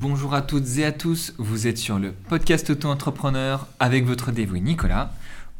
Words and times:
Bonjour 0.00 0.32
à 0.32 0.42
toutes 0.42 0.78
et 0.78 0.84
à 0.84 0.92
tous, 0.92 1.34
vous 1.38 1.66
êtes 1.66 1.76
sur 1.76 1.98
le 1.98 2.12
podcast 2.12 2.70
auto-entrepreneur 2.70 3.66
avec 3.80 4.06
votre 4.06 4.30
dévoué 4.30 4.60
Nicolas. 4.60 5.10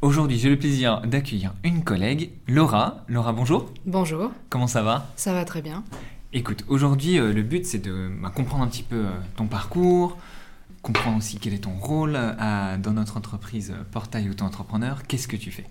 Aujourd'hui, 0.01 0.39
j'ai 0.39 0.49
le 0.49 0.57
plaisir 0.57 1.01
d'accueillir 1.01 1.55
une 1.65 1.83
collègue, 1.83 2.31
Laura. 2.47 3.05
Laura, 3.09 3.33
bonjour. 3.33 3.73
Bonjour. 3.85 4.31
Comment 4.49 4.69
ça 4.69 4.85
va? 4.85 5.09
Ça 5.17 5.33
va 5.33 5.45
très 5.45 5.61
bien. 5.61 5.83
Écoute, 6.33 6.65
aujourd'hui, 6.69 7.19
euh, 7.19 7.33
le 7.33 7.43
but 7.43 7.67
c'est 7.67 7.81
de 7.81 8.13
bah, 8.23 8.31
comprendre 8.33 8.63
un 8.63 8.69
petit 8.69 8.85
peu 8.85 9.07
euh, 9.07 9.11
ton 9.35 9.47
parcours, 9.47 10.17
comprendre 10.83 11.19
aussi 11.19 11.39
quel 11.39 11.53
est 11.53 11.65
ton 11.65 11.77
rôle 11.77 12.15
euh, 12.15 12.77
dans 12.79 12.93
notre 12.93 13.17
entreprise 13.17 13.75
Portail 13.91 14.31
Auto-entrepreneur. 14.31 15.03
Qu'est-ce 15.09 15.27
que 15.27 15.37
tu 15.37 15.51
fais? 15.51 15.67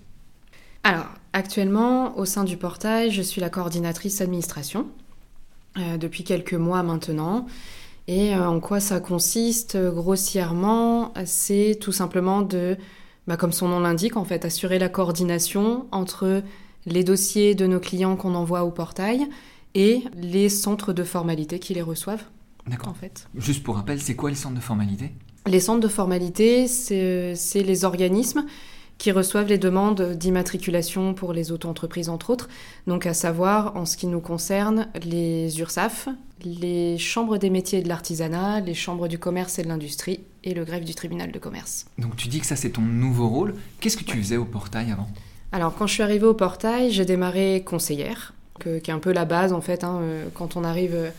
Alors, 0.84 1.06
actuellement, 1.32 2.18
au 2.18 2.26
sein 2.26 2.44
du 2.44 2.58
portail, 2.58 3.12
je 3.12 3.22
suis 3.22 3.40
la 3.40 3.48
coordinatrice 3.48 4.20
administration 4.20 4.86
depuis 5.98 6.24
quelques 6.24 6.54
mois 6.54 6.82
maintenant. 6.82 7.46
Et 8.08 8.34
en 8.34 8.58
quoi 8.58 8.80
ça 8.80 9.00
consiste 9.00 9.76
grossièrement 9.76 11.12
C'est 11.26 11.78
tout 11.78 11.92
simplement 11.92 12.40
de 12.40 12.76
bah, 13.26 13.36
comme 13.36 13.52
son 13.52 13.68
nom 13.68 13.80
l'indique, 13.80 14.16
en 14.16 14.24
fait, 14.24 14.46
assurer 14.46 14.78
la 14.78 14.88
coordination 14.88 15.86
entre 15.92 16.42
les 16.86 17.04
dossiers 17.04 17.54
de 17.54 17.66
nos 17.66 17.78
clients 17.78 18.16
qu'on 18.16 18.34
envoie 18.34 18.64
au 18.64 18.70
portail 18.70 19.26
et 19.74 20.02
les 20.16 20.48
centres 20.48 20.94
de 20.94 21.04
formalité 21.04 21.58
qui 21.58 21.74
les 21.74 21.82
reçoivent. 21.82 22.24
D'accord. 22.66 22.88
En 22.88 22.94
fait. 22.94 23.28
Juste 23.36 23.62
pour 23.62 23.76
rappel, 23.76 24.00
c'est 24.00 24.16
quoi 24.16 24.30
les 24.30 24.36
centres 24.36 24.54
de 24.54 24.60
formalité? 24.60 25.12
Les 25.46 25.60
centres 25.60 25.80
de 25.80 25.88
formalité, 25.88 26.66
c'est 26.66 27.34
les 27.62 27.84
organismes 27.84 28.46
qui 28.98 29.12
reçoivent 29.12 29.46
les 29.46 29.58
demandes 29.58 30.14
d'immatriculation 30.14 31.14
pour 31.14 31.32
les 31.32 31.52
auto-entreprises, 31.52 32.08
entre 32.08 32.30
autres. 32.30 32.48
Donc, 32.88 33.06
à 33.06 33.14
savoir, 33.14 33.76
en 33.76 33.86
ce 33.86 33.96
qui 33.96 34.08
nous 34.08 34.20
concerne, 34.20 34.88
les 35.04 35.60
URSAF, 35.60 36.08
les 36.44 36.98
chambres 36.98 37.38
des 37.38 37.48
métiers 37.48 37.78
et 37.78 37.82
de 37.82 37.88
l'artisanat, 37.88 38.60
les 38.60 38.74
chambres 38.74 39.06
du 39.06 39.18
commerce 39.18 39.58
et 39.58 39.62
de 39.62 39.68
l'industrie 39.68 40.20
et 40.42 40.52
le 40.52 40.64
greffe 40.64 40.84
du 40.84 40.94
tribunal 40.94 41.30
de 41.30 41.38
commerce. 41.38 41.86
Donc, 41.96 42.16
tu 42.16 42.28
dis 42.28 42.40
que 42.40 42.46
ça, 42.46 42.56
c'est 42.56 42.70
ton 42.70 42.82
nouveau 42.82 43.28
rôle. 43.28 43.54
Qu'est-ce 43.80 43.96
que 43.96 44.04
tu 44.04 44.16
faisais 44.18 44.36
au 44.36 44.44
portail 44.44 44.90
avant? 44.90 45.08
Alors, 45.52 45.74
quand 45.76 45.86
je 45.86 45.94
suis 45.94 46.02
arrivée 46.02 46.26
au 46.26 46.34
portail, 46.34 46.90
j'ai 46.90 47.04
démarré 47.04 47.62
conseillère, 47.64 48.34
qui 48.60 48.68
est 48.68 48.90
un 48.90 48.98
peu 48.98 49.12
la 49.12 49.24
base, 49.24 49.52
en 49.52 49.60
fait, 49.60 49.84
hein, 49.84 50.00
euh, 50.02 50.26
quand 50.34 50.56
on 50.56 50.64
arrive 50.64 50.94
euh, 50.94 51.10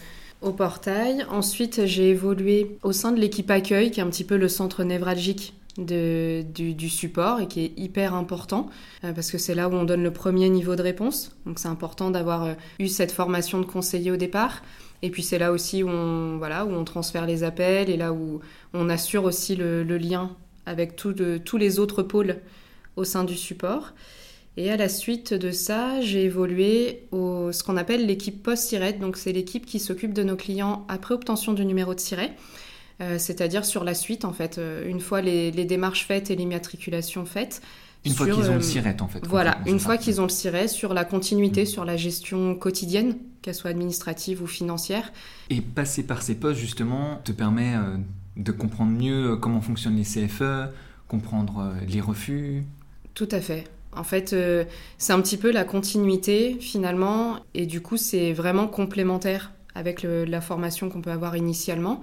au 0.41 0.51
portail. 0.51 1.25
Ensuite, 1.31 1.85
j'ai 1.85 2.09
évolué 2.09 2.77
au 2.83 2.91
sein 2.91 3.13
de 3.13 3.19
l'équipe 3.19 3.49
accueil, 3.49 3.91
qui 3.91 4.01
est 4.01 4.03
un 4.03 4.09
petit 4.09 4.25
peu 4.25 4.35
le 4.35 4.49
centre 4.49 4.83
névralgique 4.83 5.53
du, 5.77 6.89
support 6.89 7.39
et 7.39 7.47
qui 7.47 7.65
est 7.65 7.73
hyper 7.77 8.13
important 8.13 8.69
euh, 9.03 9.13
parce 9.13 9.31
que 9.31 9.37
c'est 9.37 9.55
là 9.55 9.69
où 9.69 9.73
on 9.73 9.83
donne 9.83 10.03
le 10.03 10.11
premier 10.11 10.49
niveau 10.49 10.75
de 10.75 10.81
réponse. 10.81 11.35
Donc 11.45 11.59
c'est 11.59 11.67
important 11.67 12.11
d'avoir 12.11 12.43
euh, 12.43 12.53
eu 12.79 12.87
cette 12.87 13.11
formation 13.11 13.59
de 13.59 13.65
conseiller 13.65 14.11
au 14.11 14.17
départ. 14.17 14.61
Et 15.01 15.09
puis 15.09 15.23
c'est 15.23 15.39
là 15.39 15.51
aussi 15.51 15.83
où 15.83 15.89
on, 15.89 16.37
voilà, 16.37 16.65
où 16.65 16.71
on 16.71 16.83
transfère 16.83 17.25
les 17.25 17.43
appels 17.43 17.89
et 17.89 17.97
là 17.97 18.11
où 18.11 18.41
on 18.73 18.89
assure 18.89 19.23
aussi 19.23 19.55
le, 19.55 19.83
lien 19.83 20.35
avec 20.65 20.95
tous 20.95 21.57
les 21.57 21.79
autres 21.79 22.03
pôles 22.03 22.37
au 22.95 23.03
sein 23.05 23.23
du 23.23 23.35
support. 23.35 23.93
Et 24.57 24.69
à 24.69 24.75
la 24.75 24.89
suite 24.89 25.33
de 25.33 25.51
ça, 25.51 26.01
j'ai 26.01 26.25
évolué 26.25 27.07
au 27.11 27.53
ce 27.53 27.63
qu'on 27.63 27.77
appelle 27.77 28.05
l'équipe 28.05 28.43
post-siret. 28.43 28.93
Donc 28.93 29.15
c'est 29.15 29.31
l'équipe 29.31 29.65
qui 29.65 29.79
s'occupe 29.79 30.13
de 30.13 30.23
nos 30.23 30.35
clients 30.35 30.85
après 30.89 31.13
obtention 31.13 31.53
du 31.53 31.63
numéro 31.63 31.93
de 31.93 31.99
siret. 32.01 32.35
Euh, 33.01 33.17
c'est-à-dire 33.17 33.63
sur 33.65 33.83
la 33.83 33.93
suite, 33.93 34.25
en 34.25 34.33
fait, 34.33 34.57
euh, 34.57 34.87
une 34.87 34.99
fois 34.99 35.21
les, 35.21 35.51
démarches 35.51 36.05
faites 36.05 36.31
et 36.31 36.35
l'immatriculation 36.35 37.25
faites. 37.25 37.61
Une 38.05 38.13
fois 38.13 38.25
qu'ils 38.25 38.49
ont 38.49 38.55
le 38.55 38.59
euh, 38.59 38.61
SIRET, 38.61 38.97
en 39.01 39.07
fait. 39.07 39.25
Voilà, 39.25 39.59
une 39.65 39.79
fois 39.79 39.97
qu'ils 39.97 40.19
ont 40.19 40.23
le 40.23 40.29
SIRET, 40.29 40.67
sur 40.67 40.93
la 40.93 41.05
continuité, 41.05 41.63
mmh. 41.63 41.67
sur 41.67 41.85
la 41.85 41.97
gestion 41.97 42.55
quotidienne, 42.55 43.15
qu'elle 43.41 43.55
soit 43.55 43.69
administrative 43.69 44.41
ou 44.41 44.47
financière. 44.47 45.11
Et 45.49 45.61
passer 45.61 46.03
par 46.03 46.21
ces 46.21 46.35
postes, 46.35 46.59
justement, 46.59 47.21
te 47.23 47.31
permet 47.31 47.73
de 48.37 48.51
comprendre 48.51 48.91
mieux 48.91 49.35
comment 49.37 49.61
fonctionnent 49.61 49.97
les 49.97 50.03
CFE, 50.03 50.69
comprendre 51.07 51.73
les 51.87 51.99
refus 51.99 52.63
Tout 53.15 53.29
à 53.31 53.41
fait. 53.41 53.65
En 53.93 54.03
fait, 54.03 54.33
c'est 54.97 55.13
un 55.13 55.21
petit 55.21 55.37
peu 55.37 55.51
la 55.51 55.65
continuité, 55.65 56.57
finalement, 56.61 57.39
et 57.53 57.65
du 57.65 57.81
coup, 57.81 57.97
c'est 57.97 58.31
vraiment 58.31 58.67
complémentaire 58.67 59.51
avec 59.75 60.03
la 60.03 60.41
formation 60.41 60.89
qu'on 60.89 61.01
peut 61.01 61.11
avoir 61.11 61.35
initialement. 61.35 62.01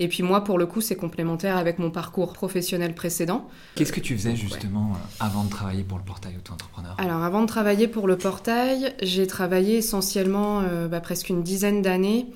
Et 0.00 0.08
puis 0.08 0.22
moi, 0.22 0.44
pour 0.44 0.58
le 0.58 0.66
coup, 0.66 0.80
c'est 0.80 0.94
complémentaire 0.94 1.56
avec 1.56 1.78
mon 1.78 1.90
parcours 1.90 2.32
professionnel 2.32 2.94
précédent. 2.94 3.48
Qu'est-ce 3.74 3.92
que 3.92 4.00
tu 4.00 4.16
faisais 4.16 4.36
justement 4.36 4.92
euh, 4.92 5.24
avant 5.24 5.44
de 5.44 5.50
travailler 5.50 5.82
pour 5.82 5.98
le 5.98 6.04
portail 6.04 6.36
auto-entrepreneur? 6.36 6.94
Alors 6.98 7.22
avant 7.22 7.42
de 7.42 7.46
travailler 7.46 7.88
pour 7.88 8.06
le 8.06 8.16
portail, 8.16 8.94
j'ai 9.02 9.26
travaillé 9.26 9.78
essentiellement 9.78 10.60
euh, 10.60 10.86
bah, 10.86 11.00
presque 11.00 11.30
une 11.30 11.42
dizaine 11.42 11.82
d'années 11.82 12.26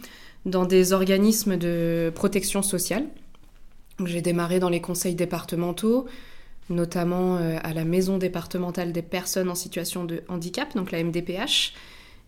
dans 0.45 0.65
des 0.65 0.93
organismes 0.93 1.57
de 1.57 2.13
protection 2.15 2.63
sociale. 2.63 3.05
J'ai 4.05 4.23
démarré 4.23 4.59
dans 4.59 4.69
les 4.69 4.81
conseils 4.81 5.15
départementaux, 5.15 6.07
notamment 6.69 7.37
euh, 7.37 7.59
à 7.63 7.73
la 7.75 7.85
maison 7.85 8.19
départementale 8.19 8.93
des 8.93 9.03
personnes 9.03 9.49
en 9.49 9.55
situation 9.55 10.05
de 10.05 10.25
handicap, 10.29 10.75
donc 10.75 10.91
la 10.91 11.03
MDPH. 11.05 11.75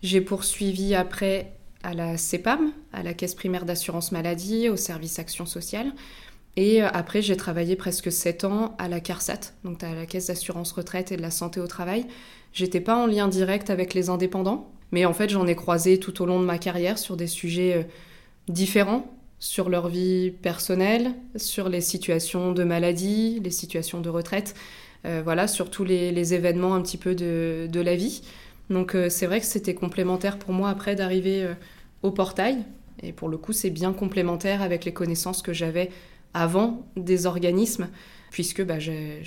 J'ai 0.04 0.20
poursuivi 0.20 0.94
après 0.94 1.53
à 1.84 1.94
la 1.94 2.16
CEPAM, 2.16 2.72
à 2.92 3.02
la 3.02 3.14
Caisse 3.14 3.34
primaire 3.34 3.66
d'assurance 3.66 4.10
maladie, 4.10 4.68
au 4.68 4.76
service 4.76 5.18
action 5.18 5.46
sociale. 5.46 5.92
Et 6.56 6.82
euh, 6.82 6.88
après, 6.92 7.22
j'ai 7.22 7.36
travaillé 7.36 7.76
presque 7.76 8.10
7 8.10 8.44
ans 8.44 8.74
à 8.78 8.88
la 8.88 9.00
CARSAT, 9.00 9.52
donc 9.64 9.82
à 9.82 9.94
la 9.94 10.06
Caisse 10.06 10.28
d'assurance 10.28 10.72
retraite 10.72 11.12
et 11.12 11.16
de 11.16 11.22
la 11.22 11.30
santé 11.30 11.60
au 11.60 11.66
travail. 11.66 12.06
J'étais 12.52 12.80
pas 12.80 12.96
en 12.96 13.06
lien 13.06 13.28
direct 13.28 13.70
avec 13.70 13.94
les 13.94 14.08
indépendants, 14.08 14.70
mais 14.92 15.04
en 15.04 15.12
fait, 15.12 15.28
j'en 15.28 15.46
ai 15.46 15.56
croisé 15.56 15.98
tout 15.98 16.22
au 16.22 16.26
long 16.26 16.40
de 16.40 16.44
ma 16.44 16.58
carrière 16.58 16.98
sur 16.98 17.16
des 17.16 17.26
sujets 17.26 17.74
euh, 17.74 17.82
différents, 18.48 19.06
sur 19.38 19.68
leur 19.68 19.88
vie 19.88 20.30
personnelle, 20.30 21.12
sur 21.36 21.68
les 21.68 21.80
situations 21.82 22.52
de 22.52 22.64
maladie, 22.64 23.40
les 23.42 23.50
situations 23.50 24.00
de 24.00 24.08
retraite, 24.08 24.54
euh, 25.04 25.20
voilà, 25.22 25.48
sur 25.48 25.68
tous 25.68 25.84
les, 25.84 26.34
événements 26.34 26.74
un 26.74 26.80
petit 26.80 26.96
peu 26.96 27.14
de, 27.14 27.68
de 27.70 27.80
la 27.80 27.94
vie. 27.94 28.22
Donc 28.70 28.96
c'est 29.10 29.26
vrai 29.26 29.40
que 29.40 29.46
c'était 29.46 29.74
complémentaire 29.74 30.38
pour 30.38 30.54
moi 30.54 30.70
après 30.70 30.94
d'arriver 30.94 31.46
au 32.04 32.12
portail. 32.12 32.58
Et 33.02 33.12
pour 33.12 33.28
le 33.28 33.36
coup, 33.36 33.52
c'est 33.52 33.70
bien 33.70 33.92
complémentaire 33.92 34.62
avec 34.62 34.84
les 34.84 34.92
connaissances 34.92 35.42
que 35.42 35.52
j'avais 35.52 35.90
avant 36.32 36.86
des 36.96 37.26
organismes, 37.26 37.88
puisque 38.30 38.64
bah, 38.64 38.78
j'ai... 38.78 39.22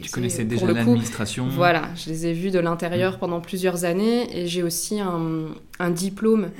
Tu 0.00 0.10
connaissais 0.10 0.44
déjà 0.44 0.66
l'administration 0.66 1.48
Voilà, 1.48 1.90
je 1.94 2.10
les 2.10 2.26
ai 2.26 2.32
vus 2.32 2.50
de 2.50 2.58
l'intérieur 2.58 3.18
pendant 3.18 3.40
plusieurs 3.40 3.84
années, 3.84 4.26
et 4.36 4.46
j'ai 4.46 4.62
aussi 4.62 4.98
un, 5.00 5.48
un 5.78 5.90
diplôme 5.90 6.50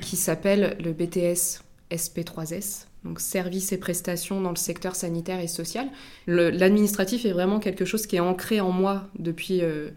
qui 0.00 0.16
s'appelle 0.16 0.76
le 0.82 0.92
BTS 0.92 1.62
SP3S, 1.90 2.86
donc 3.04 3.20
services 3.20 3.72
et 3.72 3.78
prestations 3.78 4.40
dans 4.40 4.50
le 4.50 4.56
secteur 4.56 4.94
sanitaire 4.94 5.40
et 5.40 5.48
social. 5.48 5.88
L'administratif 6.26 7.24
est 7.24 7.32
vraiment 7.32 7.60
quelque 7.60 7.84
chose 7.84 8.06
qui 8.06 8.16
est 8.16 8.20
ancré 8.20 8.60
en 8.60 8.70
moi 8.70 9.08
depuis 9.18 9.62
euh, 9.62 9.90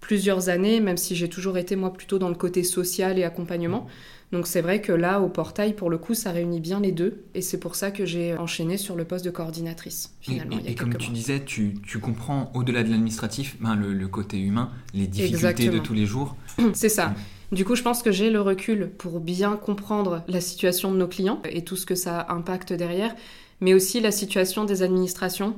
plusieurs 0.00 0.48
années, 0.48 0.80
même 0.80 0.96
si 0.96 1.16
j'ai 1.16 1.28
toujours 1.28 1.58
été 1.58 1.76
moi 1.76 1.92
plutôt 1.92 2.18
dans 2.18 2.28
le 2.28 2.34
côté 2.34 2.62
social 2.62 3.18
et 3.18 3.24
accompagnement. 3.24 3.86
Donc 4.30 4.46
c'est 4.46 4.60
vrai 4.60 4.82
que 4.82 4.92
là, 4.92 5.20
au 5.20 5.28
portail, 5.28 5.74
pour 5.74 5.88
le 5.88 5.96
coup, 5.96 6.14
ça 6.14 6.32
réunit 6.32 6.60
bien 6.60 6.80
les 6.80 6.92
deux. 6.92 7.24
Et 7.34 7.40
c'est 7.40 7.58
pour 7.58 7.74
ça 7.74 7.90
que 7.90 8.04
j'ai 8.04 8.36
enchaîné 8.36 8.76
sur 8.76 8.94
le 8.94 9.04
poste 9.04 9.24
de 9.24 9.30
coordinatrice, 9.30 10.14
finalement. 10.20 10.58
Et, 10.66 10.74
comme 10.74 10.94
tu 10.96 11.10
disais, 11.10 11.42
tu, 11.44 11.74
comprends 12.00 12.50
au-delà 12.54 12.82
de 12.82 12.90
l'administratif, 12.90 13.56
ben, 13.60 13.74
le, 13.74 14.08
côté 14.08 14.38
humain, 14.38 14.70
les 14.92 15.06
difficultés 15.06 15.70
de 15.70 15.78
tous 15.78 15.94
les 15.94 16.04
jours. 16.04 16.36
C'est 16.74 16.90
ça. 16.90 17.14
Du 17.52 17.64
coup, 17.64 17.74
je 17.74 17.82
pense 17.82 18.02
que 18.02 18.12
j'ai 18.12 18.28
le 18.28 18.42
recul 18.42 18.90
pour 18.98 19.20
bien 19.20 19.56
comprendre 19.56 20.22
la 20.28 20.42
situation 20.42 20.92
de 20.92 20.98
nos 20.98 21.08
clients 21.08 21.40
et 21.50 21.64
tout 21.64 21.76
ce 21.76 21.86
que 21.86 21.94
ça 21.94 22.26
impacte 22.28 22.74
derrière, 22.74 23.14
mais 23.62 23.72
aussi 23.72 24.00
la 24.00 24.10
situation 24.10 24.66
des 24.66 24.82
administrations. 24.82 25.56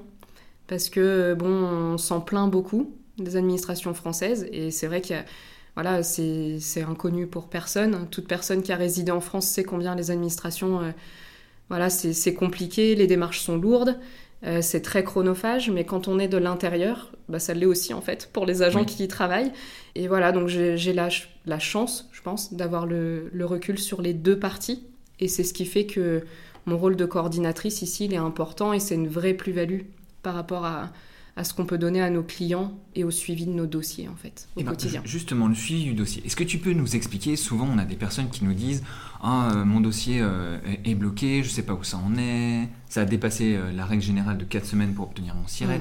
Parce 0.69 0.89
que, 0.89 1.35
bon, 1.35 1.49
on 1.49 1.99
s'en 1.99 2.21
plaint 2.21 2.49
beaucoup 2.49 2.95
des 3.19 3.35
administrations 3.37 3.93
françaises. 3.95 4.47
Et 4.53 4.71
c'est 4.71 4.87
vrai 4.87 5.01
qu'il 5.01 5.17
y 5.17 5.19
a 5.19 5.25
voilà, 5.83 6.03
c'est 6.03 6.83
inconnu 6.87 7.27
pour 7.27 7.49
personne. 7.49 8.07
Toute 8.11 8.29
personne 8.29 8.63
qui 8.63 8.71
a 8.71 8.77
résidé 8.77 9.11
en 9.13 9.23
France 9.23 9.47
sait 9.47 9.65
combien 9.65 9.95
les 9.95 10.11
administrations, 10.11 10.83
euh, 10.83 10.91
voilà, 11.71 11.89
c'est 11.89 12.35
compliqué, 12.35 12.95
les 12.95 13.07
démarches 13.07 13.41
sont 13.41 13.57
lourdes, 13.57 13.99
euh, 14.45 14.61
c'est 14.61 14.83
très 14.83 15.05
chronophage, 15.05 15.71
mais 15.71 15.85
quand 15.85 16.07
on 16.07 16.19
est 16.19 16.29
de 16.29 16.37
l'intérieur, 16.37 17.13
bah, 17.31 17.39
ça 17.39 17.55
l'est 17.55 17.65
aussi 17.65 17.95
en 17.95 18.03
fait 18.03 18.29
pour 18.31 18.45
les 18.45 18.61
agents 18.61 18.85
qui 18.85 19.05
y 19.05 19.09
travaillent. 19.09 19.53
Et 19.95 20.07
voilà, 20.07 20.33
donc 20.33 20.49
j'ai 20.49 20.93
la, 20.93 21.09
la, 21.47 21.59
chance, 21.59 22.11
je 22.13 22.21
pense, 22.21 22.53
d'avoir 22.53 22.85
le, 22.85 23.31
le, 23.33 23.47
recul 23.47 23.79
sur 23.79 24.03
les 24.03 24.13
deux 24.13 24.39
parties. 24.39 24.85
Et 25.19 25.29
c'est 25.29 25.45
ce 25.45 25.55
qui 25.55 25.65
fait 25.65 25.87
que 25.87 26.25
mon 26.67 26.77
rôle 26.77 26.97
de 26.97 27.07
coordinatrice 27.07 27.81
ici, 27.81 28.05
il 28.05 28.13
est 28.13 28.19
important 28.19 28.75
et 28.75 28.81
c'est 28.81 28.97
une 28.97 29.09
vraie 29.09 29.33
plus-value 29.33 29.85
par 30.23 30.35
rapport 30.35 30.67
à, 30.67 30.93
à 31.41 31.45
ce 31.45 31.55
qu'on 31.55 31.65
peut 31.65 31.79
donner 31.79 32.03
à 32.03 32.11
nos 32.11 32.23
clients 32.23 32.75
et 32.95 33.03
au 33.03 33.11
suivi 33.11 33.47
de 33.47 33.53
nos 33.53 33.65
dossiers 33.65 34.09
en 34.09 34.15
fait 34.15 34.47
au 34.57 34.61
eh 34.61 34.63
ben, 34.63 34.73
quotidien. 34.73 35.01
justement, 35.07 35.49
le 35.49 35.55
suivi 35.55 35.85
du 35.85 35.95
dossier. 35.95 36.23
Est-ce 36.27 36.37
que 36.37 36.45
tu 36.45 36.59
peux 36.59 36.75
nous 36.75 36.97
expliquer 36.97 37.35
Souvent, 37.37 37.67
on 37.73 37.79
a 37.79 37.87
des 37.87 37.97
personnes 37.97 38.29
qui 38.29 38.45
nous 38.45 38.53
disent 38.53 38.85
ah, 39.23 39.51
euh, 39.55 39.65
mon 39.65 39.81
dossier 39.81 40.19
euh, 40.21 40.59
est 40.85 40.95
bloqué, 40.95 41.43
je 41.43 41.49
ne 41.49 41.53
sais 41.53 41.63
pas 41.63 41.73
où 41.73 41.83
ça 41.83 41.97
en 41.97 42.15
est, 42.19 42.69
ça 42.91 43.01
a 43.01 43.05
dépassé 43.07 43.57
euh, 43.57 43.73
la 43.73 43.87
règle 43.87 44.03
générale 44.03 44.37
de 44.37 44.45
4 44.45 44.67
semaines 44.67 44.93
pour 44.93 45.07
obtenir 45.07 45.35
mon 45.35 45.47
SIRET. 45.47 45.81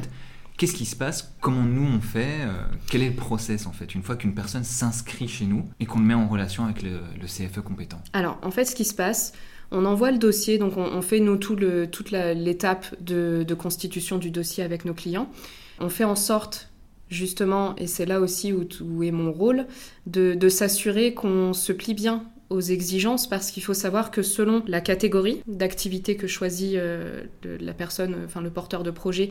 Qu'est-ce 0.57 0.75
qui 0.75 0.85
se 0.85 0.95
passe? 0.95 1.33
Comment 1.41 1.63
nous 1.63 1.85
on 1.85 1.99
fait 1.99 2.39
Quel 2.89 3.01
est 3.01 3.09
le 3.09 3.15
process 3.15 3.65
en 3.65 3.71
fait 3.71 3.95
une 3.95 4.03
fois 4.03 4.17
qu'une 4.17 4.33
personne 4.33 4.65
s'inscrit 4.65 5.29
chez 5.29 5.45
nous 5.45 5.65
et 5.79 5.85
qu'on 5.85 5.99
le 5.99 6.05
met 6.05 6.13
en 6.13 6.27
relation 6.27 6.65
avec 6.65 6.83
le, 6.83 6.99
le 7.19 7.27
CFE 7.27 7.61
compétent? 7.61 8.01
Alors 8.11 8.37
en 8.43 8.51
fait, 8.51 8.65
ce 8.65 8.75
qui 8.75 8.83
se 8.83 8.93
passe, 8.93 9.33
On 9.71 9.85
envoie 9.85 10.11
le 10.11 10.17
dossier, 10.17 10.57
donc 10.57 10.77
on, 10.77 11.01
fait 11.01 11.19
nous 11.19 11.37
tout 11.37 11.55
le, 11.55 11.87
toute 11.87 12.11
l'étape 12.11 12.87
de, 13.01 13.45
constitution 13.53 14.17
du 14.17 14.31
dossier 14.31 14.63
avec 14.63 14.83
nos 14.83 14.93
clients. 14.93 15.29
On 15.79 15.89
fait 15.89 16.03
en 16.03 16.15
sorte, 16.15 16.69
justement, 17.07 17.75
et 17.77 17.85
c'est 17.85 18.05
là 18.05 18.19
aussi 18.19 18.51
où, 18.51 19.03
est 19.03 19.11
mon 19.11 19.31
rôle, 19.31 19.67
de, 20.07 20.49
s'assurer 20.49 21.13
qu'on 21.13 21.53
se 21.53 21.71
plie 21.71 21.93
bien 21.93 22.23
aux 22.49 22.61
exigences 22.61 23.29
parce 23.29 23.51
qu'il 23.51 23.61
faut 23.61 23.75
savoir 23.75 24.09
que 24.09 24.23
selon 24.23 24.63
la 24.65 24.81
catégorie 24.81 25.43
d'activité 25.45 26.15
que 26.15 26.25
choisit 26.25 26.75
euh, 26.75 27.21
la 27.43 27.73
personne, 27.73 28.15
enfin 28.25 28.41
le 28.41 28.49
porteur 28.49 28.81
de 28.81 28.89
projet, 28.89 29.29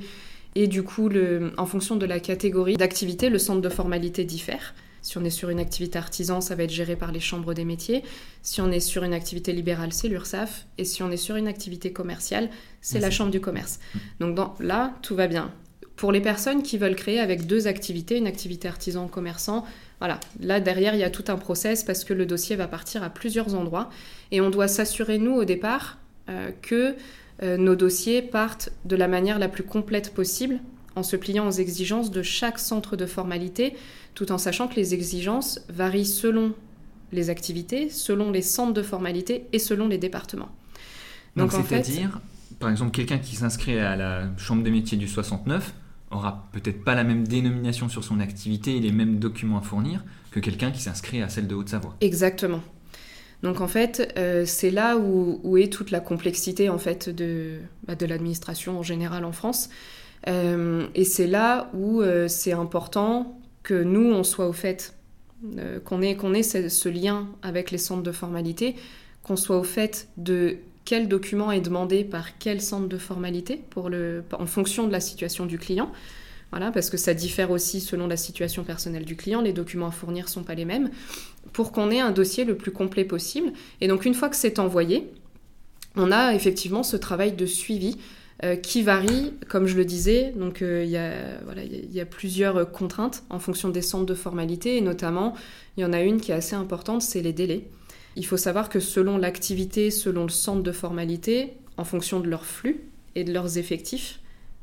et 0.54 0.68
du 0.68 0.84
coup, 0.84 1.08
le, 1.08 1.52
en 1.56 1.66
fonction 1.66 1.96
de 1.96 2.06
la 2.06 2.20
catégorie 2.20 2.76
d'activité, 2.76 3.28
le 3.28 3.38
centre 3.38 3.60
de 3.60 3.68
formalité 3.68 4.24
diffère. 4.24 4.74
Si 5.08 5.16
on 5.16 5.24
est 5.24 5.30
sur 5.30 5.48
une 5.48 5.58
activité 5.58 5.98
artisan, 5.98 6.42
ça 6.42 6.54
va 6.54 6.64
être 6.64 6.70
géré 6.70 6.94
par 6.94 7.12
les 7.12 7.18
chambres 7.18 7.54
des 7.54 7.64
métiers. 7.64 8.04
Si 8.42 8.60
on 8.60 8.70
est 8.70 8.78
sur 8.78 9.04
une 9.04 9.14
activité 9.14 9.54
libérale, 9.54 9.90
c'est 9.90 10.06
l'URSSAF. 10.06 10.66
Et 10.76 10.84
si 10.84 11.02
on 11.02 11.10
est 11.10 11.16
sur 11.16 11.36
une 11.36 11.48
activité 11.48 11.94
commerciale, 11.94 12.50
c'est 12.82 13.00
la 13.00 13.10
chambre 13.10 13.30
du 13.30 13.40
commerce. 13.40 13.80
Mm. 13.94 13.98
Donc 14.20 14.60
là, 14.60 14.92
tout 15.00 15.14
va 15.14 15.26
bien. 15.26 15.50
Pour 15.96 16.12
les 16.12 16.20
personnes 16.20 16.62
qui 16.62 16.76
veulent 16.76 16.94
créer 16.94 17.20
avec 17.20 17.46
deux 17.46 17.66
activités, 17.68 18.18
une 18.18 18.26
activité 18.26 18.68
artisan-commerçant, 18.68 19.64
voilà, 19.98 20.20
là 20.40 20.60
derrière, 20.60 20.92
il 20.92 21.00
y 21.00 21.04
a 21.04 21.10
tout 21.10 21.24
un 21.28 21.36
process 21.36 21.84
parce 21.84 22.04
que 22.04 22.12
le 22.12 22.26
dossier 22.26 22.56
va 22.56 22.68
partir 22.68 23.02
à 23.02 23.08
plusieurs 23.08 23.54
endroits. 23.54 23.88
Et 24.30 24.42
on 24.42 24.50
doit 24.50 24.68
s'assurer, 24.68 25.16
nous, 25.16 25.32
au 25.32 25.46
départ, 25.46 25.96
euh, 26.28 26.50
que 26.60 26.94
euh, 27.42 27.56
nos 27.56 27.76
dossiers 27.76 28.20
partent 28.20 28.68
de 28.84 28.94
la 28.94 29.08
manière 29.08 29.38
la 29.38 29.48
plus 29.48 29.64
complète 29.64 30.12
possible 30.12 30.60
en 30.98 31.02
se 31.02 31.16
pliant 31.16 31.46
aux 31.46 31.52
exigences 31.52 32.10
de 32.10 32.22
chaque 32.22 32.58
centre 32.58 32.96
de 32.96 33.06
formalité, 33.06 33.74
tout 34.14 34.32
en 34.32 34.38
sachant 34.38 34.68
que 34.68 34.76
les 34.76 34.94
exigences 34.94 35.60
varient 35.68 36.06
selon 36.06 36.54
les 37.12 37.30
activités, 37.30 37.88
selon 37.88 38.30
les 38.30 38.42
centres 38.42 38.74
de 38.74 38.82
formalité 38.82 39.46
et 39.52 39.58
selon 39.58 39.88
les 39.88 39.98
départements. 39.98 40.50
Donc, 41.36 41.52
c'est-à-dire, 41.52 42.20
par 42.58 42.70
exemple, 42.70 42.90
quelqu'un 42.90 43.18
qui 43.18 43.36
s'inscrit 43.36 43.78
à 43.78 43.96
la 43.96 44.28
Chambre 44.36 44.62
des 44.62 44.70
métiers 44.70 44.98
du 44.98 45.08
69 45.08 45.72
aura 46.10 46.48
peut-être 46.52 46.84
pas 46.84 46.94
la 46.94 47.04
même 47.04 47.26
dénomination 47.26 47.88
sur 47.88 48.02
son 48.02 48.20
activité 48.20 48.76
et 48.76 48.80
les 48.80 48.92
mêmes 48.92 49.18
documents 49.18 49.58
à 49.58 49.62
fournir 49.62 50.04
que 50.30 50.40
quelqu'un 50.40 50.70
qui 50.70 50.80
s'inscrit 50.80 51.22
à 51.22 51.28
celle 51.28 51.46
de 51.46 51.54
Haute-Savoie. 51.54 51.96
Exactement. 52.00 52.60
Donc 53.42 53.60
en 53.60 53.68
fait, 53.68 54.12
euh, 54.16 54.44
c'est 54.46 54.70
là 54.70 54.96
où, 54.96 55.56
est 55.58 55.72
toute 55.72 55.90
la 55.90 56.00
complexité 56.00 56.68
en 56.68 56.78
fait 56.78 57.08
de, 57.08 57.58
bah, 57.86 57.94
de 57.94 58.04
l'administration 58.04 58.78
en 58.78 58.82
général 58.82 59.24
en 59.24 59.32
France. 59.32 59.68
Euh, 60.26 60.86
et 60.94 61.04
c'est 61.04 61.26
là 61.26 61.70
où 61.74 62.02
euh, 62.02 62.28
c'est 62.28 62.52
important 62.52 63.40
que 63.62 63.82
nous, 63.82 64.12
on 64.12 64.24
soit 64.24 64.48
au 64.48 64.52
fait, 64.52 64.94
euh, 65.58 65.78
qu'on 65.80 66.02
ait, 66.02 66.42
ce, 66.42 66.88
lien 66.88 67.28
avec 67.42 67.70
les 67.70 67.78
centres 67.78 68.02
de 68.02 68.12
formalité, 68.12 68.74
qu'on 69.22 69.36
soit 69.36 69.58
au 69.58 69.64
fait 69.64 70.08
de 70.16 70.56
quel 70.84 71.06
document 71.06 71.52
est 71.52 71.60
demandé 71.60 72.02
par 72.02 72.38
quel 72.38 72.62
centre 72.62 72.88
de 72.88 72.96
formalité 72.96 73.62
en 74.32 74.46
fonction 74.46 74.86
de 74.86 74.92
la 74.92 75.00
situation 75.00 75.44
du 75.44 75.58
client. 75.58 75.92
Voilà, 76.50 76.72
parce 76.72 76.88
que 76.88 76.96
ça 76.96 77.12
diffère 77.12 77.50
aussi 77.50 77.82
selon 77.82 78.06
la 78.06 78.16
situation 78.16 78.64
personnelle 78.64 79.04
du 79.04 79.14
client, 79.14 79.42
les 79.42 79.52
documents 79.52 79.88
à 79.88 79.90
fournir 79.90 80.24
ne 80.24 80.30
sont 80.30 80.44
pas 80.44 80.54
les 80.54 80.64
mêmes, 80.64 80.90
pour 81.52 81.72
qu'on 81.72 81.90
ait 81.90 82.00
un 82.00 82.10
dossier 82.10 82.46
le 82.46 82.56
plus 82.56 82.70
complet 82.70 83.04
possible. 83.04 83.52
Et 83.82 83.88
donc 83.88 84.06
une 84.06 84.14
fois 84.14 84.30
que 84.30 84.36
c'est 84.36 84.58
envoyé, 84.58 85.12
on 85.94 86.10
a 86.10 86.34
effectivement 86.34 86.82
ce 86.82 86.96
travail 86.96 87.32
de 87.32 87.44
suivi 87.44 87.98
euh, 88.44 88.54
qui 88.54 88.82
varie, 88.82 89.34
comme 89.48 89.66
je 89.66 89.76
le 89.76 89.84
disais. 89.84 90.32
Donc 90.36 90.62
euh, 90.62 90.84
il 90.84 90.90
y, 90.90 90.96
a, 90.96 91.40
voilà, 91.44 91.64
y, 91.64 92.00
a 92.00 92.06
plusieurs 92.06 92.70
contraintes 92.70 93.24
en 93.30 93.40
fonction 93.40 93.68
des 93.68 93.82
centres 93.82 94.06
de 94.06 94.14
formalité, 94.14 94.76
et 94.76 94.80
notamment, 94.80 95.34
il 95.76 95.80
y 95.80 95.84
en 95.84 95.92
a 95.92 96.00
une 96.00 96.20
qui 96.20 96.30
est 96.30 96.36
assez 96.36 96.54
importante, 96.54 97.02
c'est 97.02 97.20
les 97.20 97.32
délais. 97.32 97.64
Il 98.14 98.24
faut 98.24 98.36
savoir 98.36 98.68
que 98.68 98.78
selon 98.78 99.18
l'activité, 99.18 99.90
selon 99.90 100.22
le 100.22 100.28
centre 100.28 100.62
de 100.62 100.70
formalité, 100.70 101.54
en 101.76 101.84
fonction 101.84 102.20
de 102.20 102.28
leur 102.28 102.44
flux 102.44 102.80
et 103.16 103.24
de 103.24 103.32
leurs 103.32 103.58
effectifs, 103.58 104.20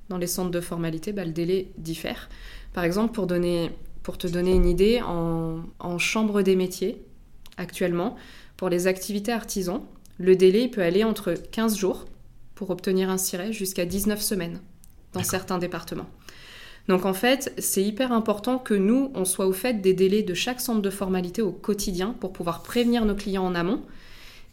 dans 0.07 0.17
les 0.17 0.27
centres 0.27 0.51
de 0.51 0.61
formalité, 0.61 1.11
bah, 1.11 1.25
le 1.25 1.31
délai 1.31 1.67
diffère. 1.77 2.29
Par 2.73 2.85
exemple, 2.85 3.13
pour, 3.13 3.27
donner, 3.27 3.71
pour 4.03 4.17
te 4.17 4.27
donner 4.27 4.53
une 4.53 4.67
idée, 4.67 5.01
en, 5.01 5.61
en 5.79 5.97
chambre 5.97 6.41
des 6.43 6.55
métiers, 6.55 7.01
actuellement, 7.57 8.15
pour 8.55 8.69
les 8.69 8.87
activités 8.87 9.33
artisans, 9.33 9.81
le 10.17 10.35
délai 10.37 10.69
peut 10.69 10.81
aller 10.81 11.03
entre 11.03 11.33
15 11.51 11.77
jours 11.77 12.05
pour 12.55 12.69
obtenir 12.69 13.09
un 13.09 13.17
siret 13.17 13.53
jusqu'à 13.53 13.85
19 13.85 14.21
semaines 14.21 14.59
dans 15.13 15.23
certains 15.23 15.57
départements. 15.57 16.09
Donc 16.87 17.05
en 17.05 17.13
fait, 17.13 17.53
c'est 17.57 17.83
hyper 17.83 18.11
important 18.11 18.59
que 18.59 18.73
nous, 18.73 19.11
on 19.15 19.25
soit 19.25 19.47
au 19.47 19.53
fait 19.53 19.81
des 19.81 19.93
délais 19.93 20.23
de 20.23 20.33
chaque 20.33 20.61
centre 20.61 20.81
de 20.81 20.89
formalité 20.89 21.41
au 21.41 21.51
quotidien 21.51 22.15
pour 22.19 22.31
pouvoir 22.31 22.61
prévenir 22.63 23.05
nos 23.05 23.15
clients 23.15 23.45
en 23.45 23.55
amont 23.55 23.81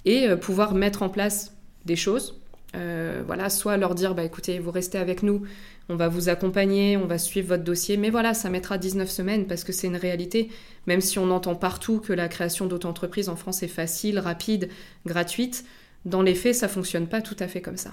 et 0.05 0.29
euh, 0.29 0.37
pouvoir 0.37 0.75
mettre 0.75 1.03
en 1.03 1.09
place 1.09 1.55
des 1.85 1.97
choses. 1.97 2.41
Euh, 2.75 3.23
voilà, 3.27 3.51
soit 3.51 3.77
leur 3.77 3.95
dire, 3.95 4.15
bah 4.15 4.25
écoutez, 4.25 4.59
vous 4.59 4.71
restez 4.71 4.97
avec 4.97 5.23
nous, 5.23 5.43
on 5.91 5.97
va 5.97 6.09
vous 6.09 6.31
accompagner, 6.31 6.97
on 6.97 7.07
va 7.07 7.19
suivre 7.19 7.49
votre 7.49 7.65
dossier, 7.65 7.99
mais 7.99 8.09
voilà, 8.09 8.33
ça 8.33 8.49
mettra 8.49 8.79
19 8.79 9.11
semaines 9.11 9.47
parce 9.47 9.63
que 9.63 9.73
c'est 9.73 9.89
une 9.89 9.97
réalité, 9.97 10.49
même 10.87 11.03
si 11.03 11.19
on 11.19 11.31
entend 11.31 11.55
partout 11.55 11.99
que 11.99 12.15
la 12.15 12.29
création 12.29 12.67
d'auto-entreprise 12.67 13.29
en 13.29 13.37
France 13.37 13.63
est 13.63 13.69
facile, 13.69 14.19
rapide, 14.19 14.71
gratuite, 15.05 15.67
dans 16.05 16.23
les 16.23 16.35
faits, 16.35 16.55
ça 16.55 16.69
fonctionne 16.69 17.07
pas 17.07 17.21
tout 17.21 17.37
à 17.39 17.49
fait 17.49 17.61
comme 17.61 17.77
ça. 17.77 17.93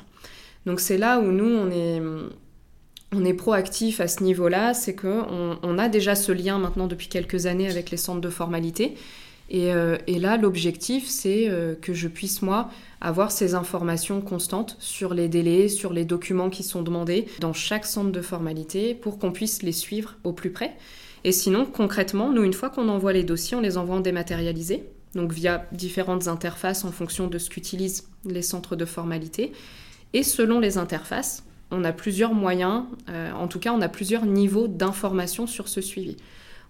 Donc 0.66 0.80
c'est 0.80 0.98
là 0.98 1.20
où 1.20 1.32
nous, 1.32 1.46
on 1.46 1.72
est, 1.72 2.02
on 3.12 3.26
est 3.26 3.34
proactif 3.34 4.02
à 4.02 4.08
ce 4.08 4.24
niveau-là, 4.24 4.74
c'est 4.74 4.96
qu'on 4.96 5.58
on 5.62 5.78
a 5.78 5.90
déjà 5.90 6.16
ce 6.16 6.32
lien 6.32 6.58
maintenant 6.58 6.88
depuis 6.88 7.08
quelques 7.08 7.46
années 7.46 7.70
avec 7.70 7.92
les 7.92 7.98
centres 7.98 8.22
de 8.22 8.30
formalité. 8.30 8.96
Et, 9.50 9.74
euh, 9.74 9.98
là, 10.08 10.38
l'objectif, 10.38 11.08
c'est 11.08 11.50
euh, 11.50 11.74
que 11.74 11.94
je 11.94 12.08
puisse, 12.08 12.42
moi, 12.42 12.70
avoir 13.02 13.32
ces 13.32 13.56
informations 13.56 14.22
constantes 14.22 14.78
sur 14.80 15.14
les 15.14 15.28
délais, 15.28 15.70
sur 15.70 15.92
les 15.92 16.06
documents 16.06 16.50
qui 16.50 16.64
sont 16.64 16.84
demandés 16.84 17.26
dans 17.40 17.54
chaque 17.54 17.86
centre 17.86 18.12
de 18.12 18.22
formalité 18.22 18.94
pour 18.94 19.18
qu'on 19.18 19.32
puisse 19.32 19.64
les 19.64 19.72
suivre 19.72 20.18
au 20.24 20.34
plus 20.34 20.52
près. 20.52 20.76
Et 21.24 21.32
sinon, 21.32 21.66
concrètement, 21.66 22.32
nous, 22.32 22.44
une 22.44 22.54
fois 22.54 22.70
qu'on 22.70 22.90
envoie 22.90 23.12
les 23.12 23.24
dossiers, 23.24 23.58
on 23.58 23.62
les 23.62 23.78
envoie 23.78 23.96
en 23.96 24.02
dématérialisé 24.02 24.84
donc 25.16 25.32
via 25.32 25.66
différentes 25.72 26.28
interfaces 26.28 26.86
en 26.86 26.92
fonction 26.92 27.28
de 27.28 27.38
ce 27.38 27.50
qu'utilisent 27.50 28.08
les 28.26 28.42
centres 28.42 28.76
de 28.76 28.86
formalité. 28.86 29.52
Et 30.14 30.24
selon 30.24 30.60
les 30.60 30.78
interfaces, 30.78 31.44
on 31.72 31.84
a 31.84 31.92
plusieurs 31.92 32.34
moyens, 32.34 32.84
euh, 33.10 33.32
en 33.32 33.48
tout 33.48 33.60
cas 33.60 33.74
on 33.74 33.82
a 33.82 33.90
plusieurs 33.90 34.26
niveaux 34.26 34.68
d'information 34.68 35.48
sur 35.48 35.68
ce 35.68 35.82
suivi. 35.82 36.18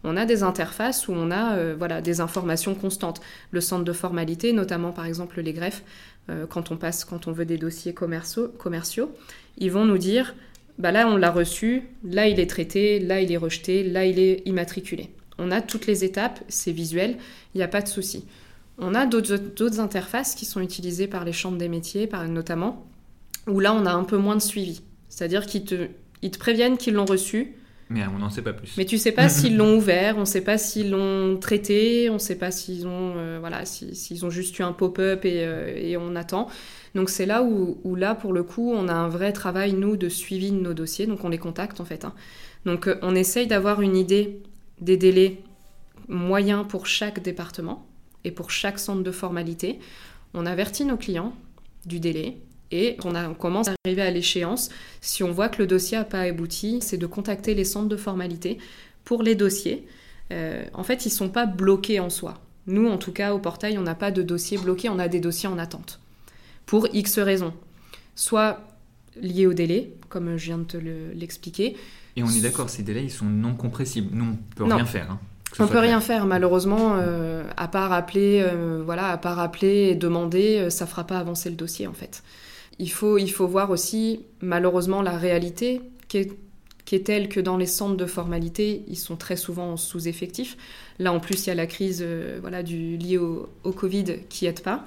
On 0.04 0.16
a 0.16 0.26
des 0.26 0.44
interfaces 0.44 1.08
où 1.08 1.14
on 1.14 1.30
a 1.30 1.56
euh, 1.56 1.76
voilà, 1.78 2.02
des 2.02 2.22
informations 2.22 2.74
constantes. 2.74 3.22
Le 3.52 3.60
centre 3.60 3.84
de 3.84 3.94
formalité, 3.94 4.54
notamment 4.54 4.92
par 4.92 5.06
exemple 5.06 5.42
les 5.42 5.54
greffes, 5.54 5.84
euh, 6.30 6.46
quand 6.48 6.72
on 6.72 6.78
passe, 6.78 7.04
quand 7.04 7.28
on 7.28 7.32
veut 7.32 7.46
des 7.46 7.58
dossiers 7.58 7.94
commerciaux, 7.94 8.48
commerciaux 8.58 9.12
ils 9.58 9.72
vont 9.72 9.86
nous 9.86 9.98
dire, 9.98 10.36
bah 10.78 10.92
là 10.92 11.08
on 11.08 11.18
l'a 11.18 11.32
reçu, 11.32 11.84
là 12.04 12.28
il 12.28 12.40
est 12.40 12.50
traité, 12.50 13.00
là 13.00 13.20
il 13.20 13.32
est 13.32 13.38
rejeté, 13.38 13.84
là 13.84 14.06
il 14.06 14.20
est 14.20 14.42
immatriculé. 14.46 15.10
On 15.40 15.52
a 15.52 15.62
toutes 15.62 15.88
les 15.88 16.04
étapes, 16.04 16.40
c'est 16.48 16.72
visuel, 16.72 17.18
il 17.54 17.58
n'y 17.58 17.64
a 17.64 17.68
pas 17.68 17.82
de 17.82 17.88
souci. 17.88 18.26
On 18.78 18.96
a 18.96 19.06
d'autres 19.06 19.80
interfaces 19.80 20.36
qui 20.36 20.46
sont 20.46 20.62
utilisées 20.62 21.08
par 21.08 21.26
les 21.26 21.34
chambres 21.34 21.58
des 21.58 21.68
métiers, 21.68 22.08
par, 22.08 22.28
notamment, 22.28 22.86
où 23.48 23.60
là 23.60 23.74
on 23.74 23.86
a 23.86 23.92
un 23.92 24.04
peu 24.04 24.18
moins 24.18 24.36
de 24.36 24.42
suivi. 24.42 24.82
C'est-à-dire 25.10 25.46
qu'ils 25.46 25.66
te, 25.66 25.88
ils 26.22 26.32
te 26.32 26.38
préviennent 26.38 26.78
qu'ils 26.78 26.94
l'ont 26.94 27.06
reçu. 27.06 27.56
Mais 27.90 28.02
on 28.06 28.20
n'en 28.20 28.30
sait 28.30 28.44
pas 28.44 28.54
plus. 28.54 28.78
Mais 28.78 28.86
tu 28.86 28.98
sais 28.98 29.12
pas 29.12 29.28
s'ils 29.30 29.58
l'ont 29.58 29.76
ouvert, 29.76 30.16
on 30.18 30.22
ne 30.22 30.26
sait 30.26 30.42
pas 30.42 30.58
s'ils 30.58 30.92
l'ont 30.92 31.38
traité, 31.38 32.10
on 32.10 32.14
ne 32.14 32.20
sait 32.20 32.38
pas 32.38 32.52
s'ils 32.52 32.88
ont, 32.88 33.14
euh, 33.18 33.38
voilà, 33.40 33.66
s'ils 33.66 34.26
ont 34.26 34.30
juste 34.30 34.58
eu 34.60 34.62
un 34.62 34.72
pop-up 34.72 35.26
et, 35.26 35.44
euh, 35.44 35.74
et, 35.76 35.98
on 35.98 36.16
attend. 36.16 36.48
Donc 36.96 37.10
c'est 37.10 37.26
là 37.26 37.44
où, 37.44 37.80
où, 37.84 37.96
là, 37.96 38.16
pour 38.16 38.32
le 38.32 38.44
coup, 38.44 38.72
on 38.72 38.88
a 38.88 38.94
un 38.94 39.10
vrai 39.10 39.34
travail, 39.34 39.74
nous, 39.74 39.98
de 39.98 40.08
suivi 40.08 40.52
de 40.52 40.60
nos 40.60 40.74
dossiers. 40.74 41.08
Donc 41.08 41.24
on 41.24 41.30
les 41.30 41.38
contacte, 41.40 41.82
en 41.82 41.86
fait. 41.86 42.06
Hein. 42.06 42.14
Donc 42.66 42.88
euh, 42.88 42.98
on 43.02 43.16
essaye 43.16 43.48
d'avoir 43.48 43.82
une 43.82 43.98
idée 43.98 44.42
des 44.82 44.98
délais 44.98 45.42
moyens 46.08 46.66
pour 46.68 46.88
chaque 46.88 47.22
département 47.22 47.86
et 48.24 48.32
pour 48.32 48.52
chaque 48.52 48.80
centre 48.80 49.04
de 49.04 49.12
formalité. 49.12 49.80
On 50.34 50.46
avertit 50.46 50.86
nos 50.86 50.98
clients 50.98 51.34
du 51.86 52.00
délai 52.00 52.38
et 52.72 52.98
on, 53.04 53.34
commence 53.34 53.68
à 53.68 53.74
arriver 53.86 54.02
à 54.02 54.12
l'échéance. 54.12 54.70
Si 55.02 55.24
on 55.24 55.32
voit 55.32 55.50
que 55.50 55.62
le 55.62 55.68
dossier 55.68 55.98
n'a 55.98 56.04
pas 56.04 56.22
abouti, 56.22 56.80
c'est 56.82 56.98
de 56.98 57.08
contacter 57.08 57.56
les 57.56 57.64
centres 57.64 57.88
de 57.88 57.98
formalité 57.98 58.60
pour 59.04 59.24
les 59.24 59.36
dossiers. 59.36 59.88
Euh, 60.32 60.64
en 60.74 60.84
fait, 60.84 61.06
ils 61.06 61.10
ne 61.10 61.14
sont 61.14 61.30
pas 61.30 61.46
bloqués 61.46 62.00
en 62.00 62.10
soi. 62.10 62.36
Nous, 62.68 62.88
en 62.88 62.98
tout 62.98 63.12
cas, 63.12 63.34
au 63.34 63.40
portail, 63.40 63.78
on 63.80 63.82
n'a 63.82 63.96
pas 63.96 64.12
de 64.12 64.22
dossier 64.22 64.58
bloqué, 64.60 64.90
on 64.90 65.00
a 65.00 65.08
des 65.08 65.20
dossiers 65.20 65.50
en 65.50 65.58
attente. 65.58 66.00
Pour 66.68 66.88
X 66.94 67.18
raisons. 67.18 67.54
Soit 68.14 68.62
liés 69.16 69.48
au 69.48 69.54
délai, 69.54 69.94
comme 70.10 70.38
je 70.38 70.46
viens 70.46 70.58
de 70.58 70.64
te 70.64 70.78
l'expliquer, 70.78 71.78
et 72.20 72.24
on 72.24 72.30
est 72.30 72.42
d'accord, 72.42 72.70
ces 72.70 72.84
délais, 72.84 73.04
ils 73.04 73.12
sont 73.12 73.26
non 73.26 73.54
compressibles. 73.54 74.10
Nous, 74.12 74.26
on 74.26 74.56
peut 74.56 74.66
rien 74.66 74.86
faire. 74.86 75.10
Hein, 75.12 75.20
on 75.58 75.68
peut 75.68 75.80
rien 75.80 76.02
faire, 76.02 76.26
malheureusement, 76.26 76.98
euh, 76.98 77.44
à 77.56 77.68
part 77.68 77.94
appeler, 77.94 78.42
euh, 78.44 78.82
voilà, 78.86 79.10
à 79.10 79.18
part 79.18 79.40
appeler 79.40 79.90
et 79.90 79.96
demander, 79.96 80.58
euh, 80.58 80.70
ça 80.70 80.86
fera 80.86 81.06
pas 81.06 81.18
avancer 81.18 81.50
le 81.50 81.56
dossier 81.56 81.88
en 81.88 81.94
fait. 81.94 82.24
Il 82.78 82.92
faut, 82.92 83.18
il 83.18 83.30
faut 83.30 83.48
voir 83.48 83.72
aussi, 83.72 84.26
malheureusement, 84.42 85.02
la 85.02 85.18
réalité 85.18 85.82
qui 86.08 86.18
est, 86.18 86.38
qui 86.86 86.96
est 86.96 87.06
telle 87.06 87.30
que 87.30 87.40
dans 87.40 87.58
les 87.58 87.66
centres 87.66 87.98
de 87.98 88.06
formalité, 88.06 88.84
ils 88.88 88.98
sont 88.98 89.16
très 89.16 89.38
souvent 89.38 89.78
sous-effectifs. 89.78 90.58
Là, 91.00 91.14
en 91.14 91.20
plus, 91.20 91.46
il 91.46 91.48
y 91.48 91.52
a 91.52 91.56
la 91.56 91.68
crise, 91.68 92.06
voilà, 92.42 92.64
du 92.64 92.98
liée 92.98 93.18
au, 93.18 93.50
au, 93.64 93.72
Covid 93.72 94.20
qui 94.30 94.46
aide 94.46 94.62
pas. 94.62 94.86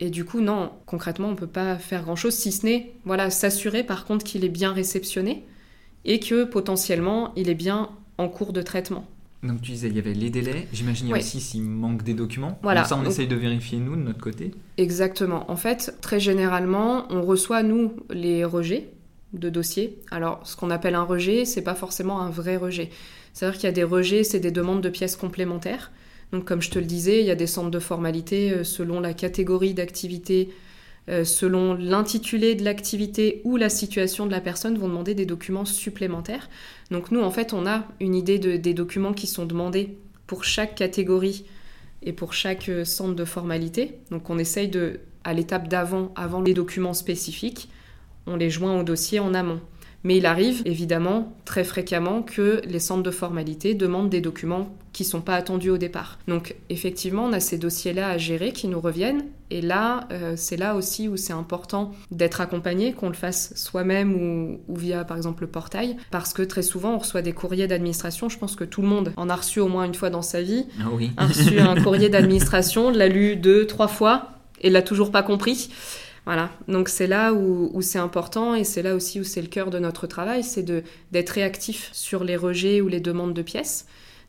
Et 0.00 0.10
du 0.10 0.24
coup, 0.24 0.40
non, 0.40 0.70
concrètement, 0.86 1.28
on 1.28 1.32
ne 1.32 1.36
peut 1.36 1.46
pas 1.46 1.76
faire 1.78 2.02
grand-chose, 2.02 2.34
si 2.34 2.50
ce 2.52 2.66
n'est 2.66 2.92
voilà, 3.04 3.30
s'assurer 3.30 3.84
par 3.84 4.04
contre 4.04 4.24
qu'il 4.24 4.44
est 4.44 4.48
bien 4.48 4.72
réceptionné 4.72 5.44
et 6.04 6.18
que 6.20 6.44
potentiellement 6.44 7.32
il 7.36 7.48
est 7.48 7.54
bien 7.54 7.90
en 8.18 8.28
cours 8.28 8.52
de 8.52 8.60
traitement. 8.62 9.06
Donc 9.42 9.60
tu 9.60 9.72
disais, 9.72 9.88
il 9.88 9.94
y 9.96 9.98
avait 9.98 10.14
les 10.14 10.30
délais, 10.30 10.66
j'imagine 10.72 11.12
Oui. 11.12 11.18
aussi 11.18 11.40
s'il 11.40 11.62
manque 11.62 12.02
des 12.02 12.14
documents. 12.14 12.58
Voilà. 12.62 12.80
Donc 12.80 12.88
ça, 12.88 12.96
on 12.96 13.02
Donc- 13.02 13.12
essaye 13.12 13.26
de 13.28 13.36
vérifier 13.36 13.78
nous 13.78 13.94
de 13.94 14.00
notre 14.00 14.20
côté. 14.20 14.52
Exactement. 14.78 15.50
En 15.50 15.56
fait, 15.56 15.96
très 16.00 16.18
généralement, 16.18 17.06
on 17.10 17.22
reçoit, 17.22 17.62
nous, 17.62 17.92
les 18.10 18.44
rejets 18.44 18.88
de 19.34 19.50
dossiers. 19.50 19.98
Alors, 20.10 20.40
ce 20.44 20.56
qu'on 20.56 20.70
appelle 20.70 20.94
un 20.94 21.02
rejet, 21.02 21.44
c'est 21.44 21.62
pas 21.62 21.74
forcément 21.74 22.20
un 22.20 22.30
vrai 22.30 22.56
rejet. 22.56 22.88
C'est-à-dire 23.32 23.58
qu'il 23.60 23.66
y 23.66 23.72
a 23.72 23.72
des 23.72 23.84
rejets, 23.84 24.24
c'est 24.24 24.40
des 24.40 24.50
demandes 24.50 24.80
de 24.80 24.88
pièces 24.88 25.16
complémentaires. 25.16 25.90
Donc, 26.34 26.44
comme 26.44 26.60
je 26.60 26.70
te 26.70 26.80
le 26.80 26.84
disais, 26.84 27.20
il 27.20 27.26
y 27.26 27.30
a 27.30 27.36
des 27.36 27.46
centres 27.46 27.70
de 27.70 27.78
formalité 27.78 28.50
euh, 28.50 28.64
selon 28.64 28.98
la 28.98 29.14
catégorie 29.14 29.72
d'activité, 29.72 30.48
euh, 31.08 31.24
selon 31.24 31.74
l'intitulé 31.74 32.56
de 32.56 32.64
l'activité 32.64 33.40
ou 33.44 33.56
la 33.56 33.68
situation 33.68 34.26
de 34.26 34.32
la 34.32 34.40
personne, 34.40 34.76
vont 34.76 34.88
demander 34.88 35.14
des 35.14 35.26
documents 35.26 35.64
supplémentaires. 35.64 36.50
Donc, 36.90 37.12
nous, 37.12 37.20
en 37.22 37.30
fait, 37.30 37.52
on 37.52 37.66
a 37.66 37.86
une 38.00 38.16
idée 38.16 38.40
de- 38.40 38.56
des 38.56 38.74
documents 38.74 39.12
qui 39.12 39.28
sont 39.28 39.46
demandés 39.46 39.96
pour 40.26 40.42
chaque 40.42 40.74
catégorie 40.74 41.44
et 42.02 42.12
pour 42.12 42.32
chaque 42.32 42.68
euh, 42.68 42.84
centre 42.84 43.14
de 43.14 43.24
formalité. 43.24 43.94
Donc 44.10 44.28
on 44.28 44.36
essaye 44.38 44.68
de, 44.68 45.00
à 45.22 45.34
l'étape 45.34 45.68
d'avant, 45.68 46.12
avant 46.16 46.42
les 46.42 46.52
documents 46.54 46.94
spécifiques, 46.94 47.68
on 48.26 48.34
les 48.36 48.50
joint 48.50 48.80
au 48.80 48.82
dossier 48.82 49.20
en 49.20 49.34
amont. 49.34 49.60
Mais 50.02 50.16
il 50.16 50.26
arrive 50.26 50.62
évidemment 50.64 51.34
très 51.44 51.62
fréquemment 51.64 52.22
que 52.22 52.60
les 52.66 52.80
centres 52.80 53.04
de 53.04 53.10
formalité 53.10 53.74
demandent 53.74 54.10
des 54.10 54.20
documents 54.20 54.74
qui 54.94 55.02
ne 55.02 55.08
sont 55.08 55.20
pas 55.20 55.34
attendus 55.34 55.68
au 55.68 55.76
départ. 55.76 56.18
Donc 56.28 56.54
effectivement, 56.70 57.24
on 57.26 57.32
a 57.34 57.40
ces 57.40 57.58
dossiers-là 57.58 58.08
à 58.08 58.16
gérer 58.16 58.52
qui 58.52 58.68
nous 58.68 58.80
reviennent. 58.80 59.24
Et 59.50 59.60
là, 59.60 60.08
euh, 60.10 60.32
c'est 60.36 60.56
là 60.56 60.74
aussi 60.76 61.08
où 61.08 61.18
c'est 61.18 61.34
important 61.34 61.92
d'être 62.10 62.40
accompagné, 62.40 62.94
qu'on 62.94 63.08
le 63.08 63.14
fasse 63.14 63.52
soi-même 63.56 64.14
ou, 64.14 64.60
ou 64.72 64.76
via 64.76 65.04
par 65.04 65.18
exemple 65.18 65.42
le 65.42 65.48
portail. 65.48 65.96
Parce 66.10 66.32
que 66.32 66.40
très 66.42 66.62
souvent, 66.62 66.94
on 66.94 66.98
reçoit 66.98 67.20
des 67.22 67.32
courriers 67.34 67.66
d'administration. 67.66 68.30
Je 68.30 68.38
pense 68.38 68.56
que 68.56 68.64
tout 68.64 68.80
le 68.80 68.88
monde 68.88 69.12
en 69.18 69.28
a 69.28 69.36
reçu 69.36 69.60
au 69.60 69.68
moins 69.68 69.84
une 69.84 69.94
fois 69.94 70.08
dans 70.08 70.22
sa 70.22 70.40
vie 70.40 70.64
Ah 70.80 70.84
oui. 70.92 71.10
a 71.18 71.26
reçu 71.26 71.60
un 71.60 71.74
courrier 71.82 72.08
d'administration, 72.08 72.90
l'a 72.90 73.08
lu 73.08 73.36
deux, 73.36 73.66
trois 73.66 73.88
fois 73.88 74.30
et 74.62 74.70
l'a 74.70 74.80
toujours 74.80 75.10
pas 75.10 75.22
compris. 75.22 75.68
Voilà, 76.26 76.48
donc 76.68 76.88
c'est 76.88 77.06
là 77.06 77.34
où, 77.34 77.70
où 77.74 77.82
c'est 77.82 77.98
important 77.98 78.54
et 78.54 78.64
c'est 78.64 78.80
là 78.80 78.94
aussi 78.94 79.20
où 79.20 79.24
c'est 79.24 79.42
le 79.42 79.48
cœur 79.48 79.68
de 79.68 79.78
notre 79.78 80.06
travail, 80.06 80.42
c'est 80.42 80.62
de- 80.62 80.82
d'être 81.12 81.28
réactif 81.30 81.90
sur 81.92 82.24
les 82.24 82.36
rejets 82.36 82.80
ou 82.80 82.88
les 82.88 83.00
demandes 83.00 83.34
de 83.34 83.42
pièces, 83.42 83.84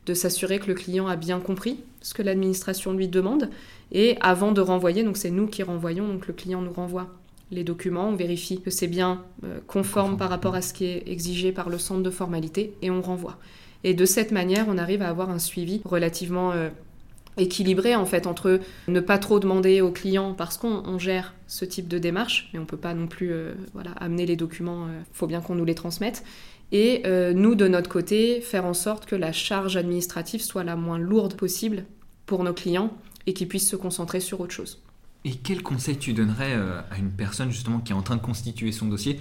de 0.06 0.14
s'assurer 0.14 0.58
que 0.58 0.68
le 0.68 0.74
client 0.74 1.08
a 1.08 1.16
bien 1.16 1.40
compris 1.40 1.80
ce 2.00 2.14
que 2.14 2.22
l'administration 2.22 2.92
lui 2.92 3.08
demande 3.08 3.50
et 3.92 4.16
avant 4.20 4.52
de 4.52 4.60
renvoyer, 4.60 5.02
donc 5.02 5.16
c'est 5.16 5.30
nous 5.30 5.46
qui 5.46 5.62
renvoyons, 5.62 6.08
donc 6.08 6.26
le 6.26 6.34
client 6.34 6.62
nous 6.62 6.72
renvoie 6.72 7.08
les 7.50 7.64
documents, 7.64 8.08
on 8.08 8.16
vérifie 8.16 8.60
que 8.60 8.70
c'est 8.70 8.88
bien 8.88 9.22
euh, 9.44 9.58
conforme 9.66 10.16
par 10.16 10.30
rapport 10.30 10.54
à 10.54 10.62
ce 10.62 10.72
qui 10.72 10.86
est 10.86 11.04
exigé 11.06 11.52
par 11.52 11.68
le 11.68 11.78
centre 11.78 12.02
de 12.02 12.10
formalité 12.10 12.74
et 12.82 12.90
on 12.90 13.02
renvoie. 13.02 13.38
Et 13.84 13.94
de 13.94 14.04
cette 14.04 14.32
manière, 14.32 14.66
on 14.68 14.78
arrive 14.78 15.02
à 15.02 15.08
avoir 15.08 15.30
un 15.30 15.38
suivi 15.38 15.80
relativement 15.84 16.50
euh, 16.50 16.70
équilibré 17.36 17.94
en 17.94 18.06
fait 18.06 18.26
entre 18.26 18.58
ne 18.88 19.00
pas 19.00 19.18
trop 19.18 19.38
demander 19.38 19.80
aux 19.80 19.92
clients 19.92 20.34
parce 20.34 20.58
qu'on 20.58 20.82
on 20.86 20.98
gère 20.98 21.34
ce 21.46 21.64
type 21.64 21.86
de 21.86 21.98
démarche, 21.98 22.50
mais 22.52 22.58
on 22.58 22.64
peut 22.64 22.76
pas 22.76 22.94
non 22.94 23.06
plus 23.06 23.32
euh, 23.32 23.52
voilà, 23.74 23.92
amener 23.92 24.26
les 24.26 24.36
documents, 24.36 24.88
il 24.88 25.04
faut 25.16 25.28
bien 25.28 25.40
qu'on 25.40 25.54
nous 25.54 25.64
les 25.64 25.76
transmette. 25.76 26.24
Et 26.72 27.02
euh, 27.06 27.32
nous, 27.32 27.54
de 27.54 27.68
notre 27.68 27.88
côté, 27.88 28.40
faire 28.40 28.64
en 28.64 28.74
sorte 28.74 29.06
que 29.06 29.16
la 29.16 29.32
charge 29.32 29.76
administrative 29.76 30.42
soit 30.42 30.64
la 30.64 30.76
moins 30.76 30.98
lourde 30.98 31.34
possible 31.34 31.84
pour 32.26 32.42
nos 32.42 32.52
clients 32.52 32.92
et 33.26 33.34
qu'ils 33.34 33.48
puissent 33.48 33.70
se 33.70 33.76
concentrer 33.76 34.20
sur 34.20 34.40
autre 34.40 34.52
chose. 34.52 34.82
Et 35.24 35.32
quel 35.34 35.62
conseil 35.62 35.96
tu 35.96 36.12
donnerais 36.12 36.54
euh, 36.54 36.80
à 36.90 36.98
une 36.98 37.10
personne 37.10 37.50
justement 37.50 37.80
qui 37.80 37.92
est 37.92 37.96
en 37.96 38.02
train 38.02 38.16
de 38.16 38.22
constituer 38.22 38.72
son 38.72 38.86
dossier 38.86 39.20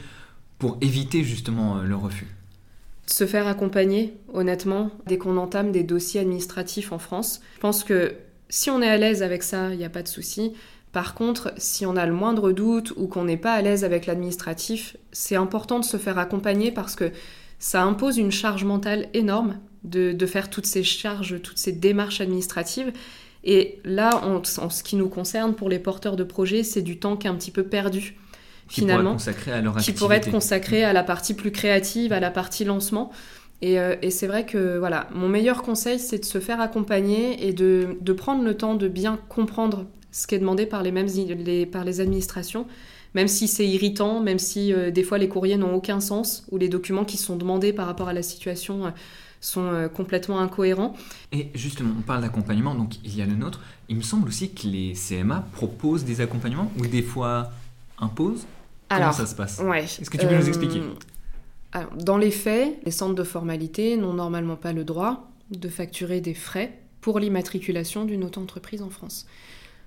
pour 0.59 0.77
éviter 0.81 1.23
justement 1.23 1.77
euh, 1.77 1.83
le 1.83 1.95
refus? 1.95 2.27
Se 3.07 3.27
faire 3.27 3.47
accompagner, 3.47 4.15
honnêtement, 4.33 4.91
dès 5.05 5.17
qu'on 5.17 5.37
entame 5.37 5.71
des 5.71 5.83
dossiers 5.83 6.21
administratifs 6.21 6.91
en 6.91 6.97
France. 6.97 7.41
Je 7.55 7.59
pense 7.59 7.83
que 7.83 8.15
si 8.49 8.69
on 8.69 8.81
est 8.81 8.89
à 8.89 8.97
l'aise 8.97 9.21
avec 9.21 9.43
ça, 9.43 9.71
il 9.71 9.77
n'y 9.77 9.85
a 9.85 9.89
pas 9.89 10.01
de 10.01 10.07
souci. 10.07 10.53
Par 10.95 11.13
contre, 11.13 11.51
si 11.57 11.85
on 11.85 11.97
a 11.97 12.05
le 12.05 12.13
moindre 12.13 12.53
doute 12.53 12.93
ou 12.95 13.07
qu'on 13.07 13.25
n'est 13.25 13.35
pas 13.35 13.51
à 13.51 13.61
l'aise 13.61 13.83
avec 13.83 14.05
l'administratif, 14.05 14.95
c'est 15.11 15.35
important 15.35 15.81
de 15.81 15.83
se 15.83 15.97
faire 15.97 16.17
accompagner 16.17 16.71
parce 16.71 16.95
que 16.95 17.11
ça 17.59 17.83
impose 17.83 18.17
une 18.17 18.31
charge 18.31 18.63
mentale 18.63 19.09
énorme 19.13 19.59
de, 19.83 20.13
de 20.13 20.25
faire 20.25 20.49
toutes 20.49 20.65
ces 20.65 20.83
charges, 20.83 21.41
toutes 21.41 21.57
ces 21.57 21.73
démarches 21.73 22.21
administratives. 22.21 22.93
Et 23.43 23.81
là, 23.83 24.21
en, 24.23 24.37
en 24.37 24.69
ce 24.69 24.83
qui 24.83 24.95
nous 24.95 25.09
concerne, 25.09 25.53
pour 25.53 25.67
les 25.67 25.79
porteurs 25.79 26.15
de 26.15 26.23
projets, 26.23 26.63
c'est 26.63 26.81
du 26.81 26.97
temps 26.97 27.17
qui 27.17 27.27
est 27.27 27.29
un 27.29 27.35
petit 27.35 27.51
peu 27.51 27.63
perdu 27.63 28.15
qui 28.69 28.79
finalement, 28.79 29.11
consacrer 29.11 29.51
à 29.51 29.59
leur 29.59 29.75
qui 29.75 29.91
pourrait 29.91 30.15
être 30.15 30.31
consacré 30.31 30.85
à 30.85 30.93
la 30.93 31.03
partie 31.03 31.33
plus 31.33 31.51
créative, 31.51 32.13
à 32.13 32.21
la 32.21 32.31
partie 32.31 32.63
lancement. 32.63 33.11
Et, 33.61 33.81
euh, 33.81 33.97
et 34.01 34.11
c'est 34.11 34.27
vrai 34.27 34.45
que 34.45 34.77
voilà, 34.77 35.09
mon 35.13 35.27
meilleur 35.27 35.61
conseil, 35.61 35.99
c'est 35.99 36.19
de 36.19 36.25
se 36.25 36.39
faire 36.39 36.61
accompagner 36.61 37.45
et 37.45 37.51
de, 37.51 37.97
de 37.99 38.13
prendre 38.13 38.45
le 38.45 38.55
temps 38.55 38.75
de 38.75 38.87
bien 38.87 39.19
comprendre 39.27 39.87
ce 40.15 40.27
qui 40.27 40.35
est 40.35 40.39
demandé 40.39 40.65
par 40.65 40.81
les, 40.81 40.93
mêmes, 40.93 41.07
les, 41.07 41.65
par 41.65 41.83
les 41.83 41.99
administrations, 41.99 42.65
même 43.15 43.27
si 43.27 43.49
c'est 43.49 43.67
irritant, 43.67 44.21
même 44.21 44.39
si 44.39 44.71
euh, 44.71 44.89
des 44.89 45.03
fois 45.03 45.17
les 45.17 45.27
courriers 45.27 45.57
n'ont 45.57 45.75
aucun 45.75 45.99
sens 45.99 46.45
ou 46.51 46.57
les 46.57 46.69
documents 46.69 47.03
qui 47.03 47.17
sont 47.17 47.35
demandés 47.35 47.73
par 47.73 47.85
rapport 47.85 48.07
à 48.07 48.13
la 48.13 48.23
situation 48.23 48.85
euh, 48.85 48.89
sont 49.41 49.65
euh, 49.65 49.89
complètement 49.89 50.39
incohérents. 50.39 50.95
Et 51.33 51.49
justement, 51.53 51.93
on 51.99 52.01
parle 52.01 52.21
d'accompagnement, 52.21 52.75
donc 52.75 52.95
il 53.03 53.13
y 53.13 53.21
a 53.21 53.25
le 53.25 53.35
nôtre. 53.35 53.59
Il 53.89 53.97
me 53.97 54.01
semble 54.01 54.29
aussi 54.29 54.51
que 54.51 54.67
les 54.67 54.93
CMA 54.93 55.45
proposent 55.51 56.05
des 56.05 56.21
accompagnements 56.21 56.71
ou 56.79 56.87
des 56.87 57.01
fois 57.03 57.51
imposent. 57.99 58.47
Comment 58.87 59.11
ça 59.11 59.25
se 59.25 59.35
passe? 59.35 59.59
ouais, 59.59 59.83
Est-ce 59.83 60.09
que 60.09 60.15
tu 60.17 60.27
peux 60.27 60.35
nous 60.35 60.47
expliquer? 60.47 60.81
alors, 61.73 61.91
Dans 61.97 62.17
les 62.17 62.31
faits, 62.31 62.79
les 62.85 62.91
centres 62.91 63.15
de 63.15 63.23
formalité 63.23 63.97
n'ont 63.97 64.13
normalement 64.13 64.55
pas 64.55 64.71
le 64.71 64.85
droit 64.85 65.29
de 65.51 65.67
facturer 65.67 66.21
des 66.21 66.33
frais 66.33 66.79
pour 67.01 67.19
l'immatriculation 67.19 68.05
d'une 68.05 68.23
auto-entreprise 68.23 68.81
en 68.81 68.89
France. 68.89 69.25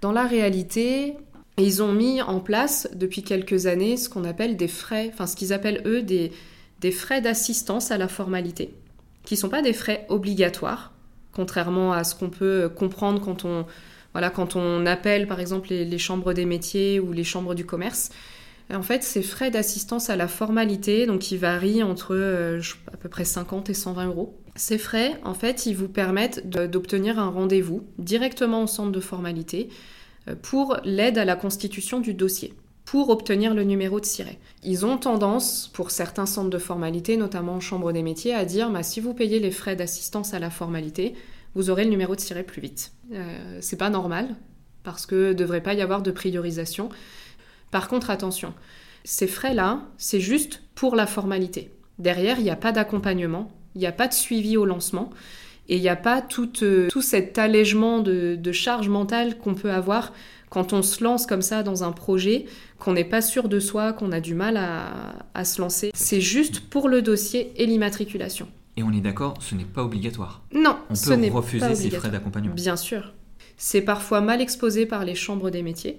Dans 0.01 0.13
la 0.13 0.27
réalité, 0.27 1.17
ils 1.57 1.83
ont 1.83 1.93
mis 1.93 2.23
en 2.23 2.41
place 2.41 2.89
depuis 2.95 3.23
quelques 3.23 3.67
années 3.67 3.97
ce 3.97 4.09
qu'on 4.09 4.25
appelle 4.25 4.57
des 4.57 4.69
frais, 4.69 5.11
enfin 5.13 5.27
ce 5.27 5.35
qu'ils 5.35 5.53
appellent 5.53 5.83
eux 5.87 6.03
des, 6.03 6.31
frais 6.93 7.21
d'assistance 7.21 7.91
à 7.91 7.99
la 7.99 8.07
formalité, 8.07 8.73
qui 9.25 9.35
ne 9.35 9.39
sont 9.39 9.49
pas 9.49 9.63
des 9.63 9.73
frais 9.73 10.07
obligatoires, 10.09 10.93
contrairement 11.33 11.93
à 11.93 12.05
ce 12.05 12.15
qu'on 12.15 12.31
peut 12.31 12.69
comprendre 12.69 13.21
quand 13.21 13.45
on, 13.45 14.87
appelle 14.87 15.27
par 15.27 15.41
exemple 15.41 15.69
les 15.71 15.99
chambres 15.99 16.33
des 16.33 16.45
métiers 16.45 17.01
ou 17.01 17.13
les 17.13 17.25
chambres 17.25 17.55
du 17.55 17.67
commerce. 17.67 18.11
En 18.73 18.83
fait, 18.83 19.03
ces 19.03 19.23
frais 19.23 19.51
d'assistance 19.51 20.11
à 20.11 20.17
la 20.17 20.29
formalité, 20.29 21.07
donc 21.07 21.21
qui 21.21 21.37
varient 21.37 21.83
entre 21.83 22.15
euh, 22.15 22.61
à 22.93 22.97
peu 22.97 23.09
près 23.09 23.25
50 23.25 23.71
et 23.71 23.75
120 23.75 24.07
euros. 24.07 24.39
Ces 24.57 24.77
frais, 24.77 25.19
en 25.25 25.35
fait, 25.35 25.67
ils 25.67 25.77
vous 25.77 25.89
permettent 25.89 26.49
d'obtenir 26.49 27.19
un 27.19 27.31
rendez-vous 27.31 27.87
directement 27.99 28.65
au 28.65 28.67
centre 28.67 28.93
de 28.93 29.01
formalité 29.01 29.69
euh, 30.29 30.35
pour 30.35 30.77
l'aide 30.85 31.17
à 31.17 31.25
la 31.25 31.37
constitution 31.37 32.01
du 32.01 32.13
dossier, 32.13 32.53
pour 32.85 33.09
obtenir 33.09 33.55
le 33.55 33.65
numéro 33.65 34.01
de 34.01 34.05
siret. 34.05 34.39
Ils 34.63 34.85
ont 34.85 34.99
tendance, 34.99 35.71
pour 35.73 35.91
certains 35.91 36.27
centres 36.27 36.51
de 36.51 36.59
formalité, 36.59 37.17
notamment 37.17 37.55
en 37.55 37.61
chambre 37.61 37.93
des 37.93 38.03
métiers, 38.03 38.35
à 38.35 38.45
dire 38.45 38.71
bah, 38.71 38.83
si 38.83 39.01
vous 39.01 39.15
payez 39.15 39.41
les 39.41 39.51
frais 39.51 39.77
d'assistance 39.77 40.35
à 40.35 40.39
la 40.39 40.51
formalité, 40.51 41.15
vous 41.55 41.71
aurez 41.71 41.85
le 41.85 41.91
numéro 41.91 42.15
de 42.15 42.21
siret 42.21 42.45
plus 42.45 42.61
vite. 42.61 42.93
Euh, 43.15 43.59
c'est 43.63 43.79
pas 43.79 43.89
normal, 43.89 44.37
parce 44.83 45.07
que 45.07 45.33
devrait 45.33 45.63
pas 45.63 45.75
y 45.75 45.81
avoir 45.81 46.03
de 46.03 46.11
priorisation. 46.11 46.91
Par 47.71 47.89
contre, 47.89 48.11
attention, 48.11 48.55
ces 49.05 49.27
frais-là, 49.27 49.83
c'est 49.97 50.21
juste 50.21 50.63
pour 50.75 50.97
la 50.97 51.07
formalité. 51.07 51.71
Derrière, 51.99 52.39
il 52.39 52.45
n'y 52.45 52.51
a 52.51 52.57
pas 52.57 52.73
d'accompagnement, 52.73 53.51
il 53.75 53.81
n'y 53.81 53.87
a 53.87 53.93
pas 53.93 54.09
de 54.09 54.15
suivi 54.15 54.57
au 54.57 54.65
lancement, 54.65 55.11
et 55.69 55.77
il 55.77 55.83
n'y 55.83 55.89
a 55.89 55.97
pas 55.97 56.23
tout, 56.23 56.63
euh, 56.63 56.89
tout 56.89 57.03
cet 57.03 57.39
allègement 57.39 58.01
de, 58.01 58.37
de 58.37 58.53
charge 58.53 58.89
mentale 58.89 59.37
qu'on 59.39 59.55
peut 59.55 59.71
avoir 59.71 60.13
quand 60.49 60.73
on 60.73 60.83
se 60.83 61.05
lance 61.05 61.27
comme 61.27 61.43
ça 61.43 61.63
dans 61.63 61.85
un 61.85 61.93
projet, 61.93 62.47
qu'on 62.79 62.95
n'est 62.95 63.05
pas 63.05 63.21
sûr 63.21 63.49
de 63.49 63.61
soi, 63.61 63.93
qu'on 63.93 64.13
a 64.13 64.21
du 64.21 64.35
mal 64.35 64.57
à, 64.57 65.27
à 65.35 65.45
se 65.45 65.61
lancer. 65.61 65.91
C'est 65.95 66.23
juste 66.23 66.61
pour 66.61 66.89
le 66.89 67.03
dossier 67.03 67.53
et 67.57 67.67
l'immatriculation. 67.67 68.49
Et 68.77 68.83
on 68.83 68.93
est 68.93 69.01
d'accord, 69.01 69.35
ce 69.41 69.55
n'est 69.55 69.65
pas 69.65 69.83
obligatoire. 69.83 70.43
Non, 70.53 70.79
on 70.89 70.95
ce 70.95 71.11
peut 71.11 71.29
refuser 71.31 71.75
ces 71.75 71.91
frais 71.91 72.11
d'accompagnement. 72.11 72.55
Bien 72.55 72.77
sûr. 72.77 73.13
C'est 73.57 73.83
parfois 73.83 74.21
mal 74.21 74.41
exposé 74.41 74.87
par 74.87 75.05
les 75.05 75.17
chambres 75.17 75.51
des 75.51 75.63
métiers, 75.63 75.99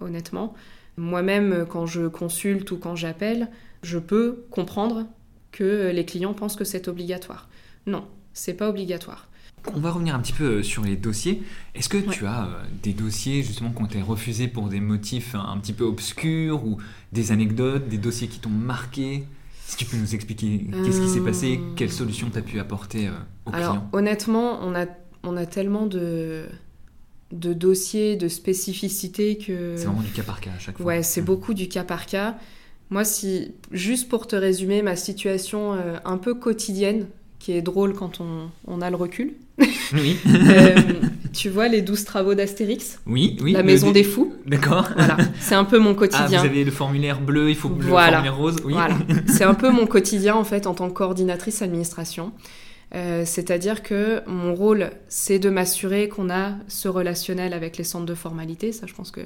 honnêtement. 0.00 0.54
Moi-même, 1.00 1.64
quand 1.66 1.86
je 1.86 2.08
consulte 2.08 2.72
ou 2.72 2.76
quand 2.76 2.94
j'appelle, 2.94 3.48
je 3.82 3.98
peux 3.98 4.44
comprendre 4.50 5.06
que 5.50 5.90
les 5.94 6.04
clients 6.04 6.34
pensent 6.34 6.56
que 6.56 6.64
c'est 6.64 6.88
obligatoire. 6.88 7.48
Non, 7.86 8.06
c'est 8.34 8.52
pas 8.52 8.68
obligatoire. 8.68 9.26
On 9.74 9.80
va 9.80 9.92
revenir 9.92 10.14
un 10.14 10.20
petit 10.20 10.34
peu 10.34 10.58
euh, 10.58 10.62
sur 10.62 10.84
les 10.84 10.96
dossiers. 10.96 11.42
Est-ce 11.74 11.88
que 11.88 11.96
tu 11.96 12.26
as 12.26 12.44
euh, 12.44 12.62
des 12.82 12.92
dossiers 12.92 13.42
justement 13.42 13.70
qui 13.70 13.80
ont 13.80 13.86
été 13.86 14.02
refusés 14.02 14.46
pour 14.46 14.68
des 14.68 14.80
motifs 14.80 15.34
un, 15.34 15.56
petit 15.56 15.72
peu 15.72 15.84
obscurs 15.84 16.66
ou 16.66 16.76
des 17.12 17.32
anecdotes, 17.32 17.88
des 17.88 17.98
dossiers 17.98 18.28
qui 18.28 18.38
t'ont 18.38 18.50
marqué? 18.50 19.14
Est-ce 19.66 19.76
que 19.78 19.84
tu 19.84 19.86
peux 19.86 19.96
nous 19.96 20.14
expliquer 20.14 20.66
qu'est-ce 20.84 21.00
qui 21.00 21.08
s'est 21.08 21.20
passé 21.24 21.60
Euh. 21.62 21.74
Quelles 21.76 21.92
solutions 21.92 22.28
tu 22.30 22.36
as 22.36 22.42
pu 22.42 22.60
apporter 22.60 23.08
aux 23.46 23.54
Alors, 23.54 23.70
clients? 23.72 23.88
honnêtement, 23.92 24.58
on 24.62 24.74
a, 24.74 24.84
on 25.22 25.38
a 25.38 25.46
tellement 25.46 25.86
de, 25.86 26.44
de 27.32 27.52
dossiers, 27.52 28.16
de 28.16 28.28
spécificités 28.28 29.36
que... 29.38 29.74
C'est 29.76 29.84
vraiment 29.84 30.02
du 30.02 30.10
cas 30.10 30.22
par 30.22 30.40
cas 30.40 30.50
à 30.56 30.58
chaque 30.58 30.76
fois. 30.76 30.86
Ouais, 30.86 31.02
c'est 31.02 31.20
Mm. 31.22 31.24
beaucoup 31.24 31.54
du 31.54 31.68
cas 31.68 31.84
par 31.84 32.06
cas. 32.06 32.36
Moi, 32.90 33.04
si, 33.04 33.52
juste 33.70 34.08
pour 34.08 34.26
te 34.26 34.34
résumer 34.36 34.82
ma 34.82 34.96
situation 34.96 35.74
euh, 35.74 35.96
un 36.04 36.16
peu 36.18 36.34
quotidienne, 36.34 37.06
qui 37.38 37.52
est 37.52 37.62
drôle 37.62 37.94
quand 37.94 38.20
on, 38.20 38.50
on 38.66 38.80
a 38.82 38.90
le 38.90 38.96
recul, 38.96 39.32
Oui. 39.92 40.16
euh, 40.26 40.74
tu 41.32 41.48
vois 41.48 41.68
les 41.68 41.82
douze 41.82 42.04
travaux 42.04 42.34
d'Astérix, 42.34 42.98
oui, 43.06 43.36
oui. 43.40 43.52
la 43.52 43.60
le- 43.60 43.66
maison 43.66 43.92
des 43.92 44.02
fous, 44.04 44.34
D'accord. 44.46 44.90
voilà, 44.96 45.16
c'est 45.40 45.54
un 45.54 45.64
peu 45.64 45.78
mon 45.78 45.90
Ah, 45.90 45.92
vous 45.92 45.98
quotidien. 46.00 46.42
avez 46.42 46.64
le 46.64 46.70
formulaire 46.72 47.20
bleu, 47.20 47.48
il 47.50 47.56
faut 47.56 47.68
le 47.68 47.76
Voilà. 47.86 48.12
formulaire 48.22 48.36
rose. 48.36 48.56
Oui. 48.64 48.72
Voilà, 48.72 48.96
c'est 49.28 49.44
un 49.44 49.54
peu 49.54 49.70
mon 49.78 49.86
quotidien 49.86 50.34
en 50.34 50.44
fait 50.44 50.66
en 50.66 50.74
tant 50.74 50.88
que 50.88 50.94
coordinatrice 50.94 51.62
administration. 51.62 52.32
Euh, 52.94 53.24
C'est-à-dire 53.24 53.82
que 53.82 54.22
mon 54.26 54.54
rôle, 54.54 54.90
c'est 55.08 55.38
de 55.38 55.50
m'assurer 55.50 56.08
qu'on 56.08 56.30
a 56.30 56.54
ce 56.68 56.88
relationnel 56.88 57.52
avec 57.52 57.76
les 57.76 57.84
centres 57.84 58.06
de 58.06 58.14
formalité. 58.14 58.72
Ça, 58.72 58.86
je 58.86 58.94
pense 58.94 59.10
que 59.10 59.22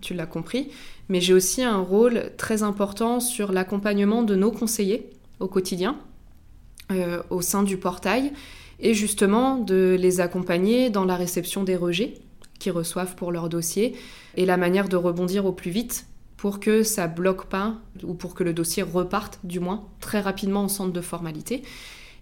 tu 0.00 0.14
l'as 0.14 0.26
compris. 0.26 0.70
Mais 1.08 1.20
j'ai 1.20 1.34
aussi 1.34 1.62
un 1.62 1.78
rôle 1.78 2.30
très 2.36 2.62
important 2.62 3.20
sur 3.20 3.52
l'accompagnement 3.52 4.22
de 4.22 4.34
nos 4.34 4.50
conseillers 4.50 5.10
au 5.40 5.48
quotidien, 5.48 5.98
euh, 6.90 7.22
au 7.30 7.42
sein 7.42 7.62
du 7.62 7.76
portail, 7.76 8.32
et 8.80 8.94
justement 8.94 9.58
de 9.58 9.96
les 9.98 10.20
accompagner 10.20 10.90
dans 10.90 11.04
la 11.04 11.16
réception 11.16 11.64
des 11.64 11.76
rejets 11.76 12.14
qu'ils 12.58 12.72
reçoivent 12.72 13.14
pour 13.14 13.32
leur 13.32 13.48
dossier 13.48 13.96
et 14.36 14.46
la 14.46 14.56
manière 14.56 14.88
de 14.88 14.96
rebondir 14.96 15.44
au 15.44 15.52
plus 15.52 15.70
vite 15.70 16.06
pour 16.36 16.60
que 16.60 16.82
ça 16.82 17.06
bloque 17.06 17.46
pas 17.46 17.74
ou 18.02 18.14
pour 18.14 18.34
que 18.34 18.44
le 18.44 18.52
dossier 18.52 18.82
reparte 18.82 19.40
du 19.44 19.60
moins 19.60 19.84
très 20.00 20.20
rapidement 20.20 20.64
au 20.64 20.68
centre 20.68 20.92
de 20.92 21.00
formalité. 21.00 21.62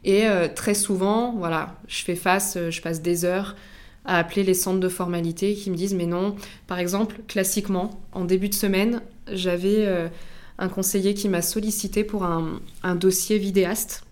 Et 0.04 0.26
euh, 0.26 0.48
très 0.52 0.74
souvent, 0.74 1.32
voilà, 1.32 1.76
je 1.86 2.02
fais 2.02 2.16
face, 2.16 2.56
euh, 2.56 2.70
je 2.70 2.82
passe 2.82 3.02
des 3.02 3.24
heures 3.24 3.56
à 4.04 4.18
appeler 4.18 4.42
les 4.42 4.54
centres 4.54 4.80
de 4.80 4.88
formalité 4.88 5.54
qui 5.54 5.70
me 5.70 5.76
disent 5.76 5.94
mais 5.94 6.06
non. 6.06 6.34
Par 6.66 6.78
exemple, 6.78 7.20
classiquement, 7.28 8.02
en 8.12 8.24
début 8.24 8.48
de 8.48 8.54
semaine, 8.54 9.00
j'avais 9.30 9.86
euh, 9.86 10.08
un 10.58 10.68
conseiller 10.68 11.14
qui 11.14 11.28
m'a 11.28 11.40
sollicité 11.40 12.02
pour 12.02 12.24
un, 12.24 12.60
un 12.82 12.96
dossier 12.96 13.38
vidéaste. 13.38 14.04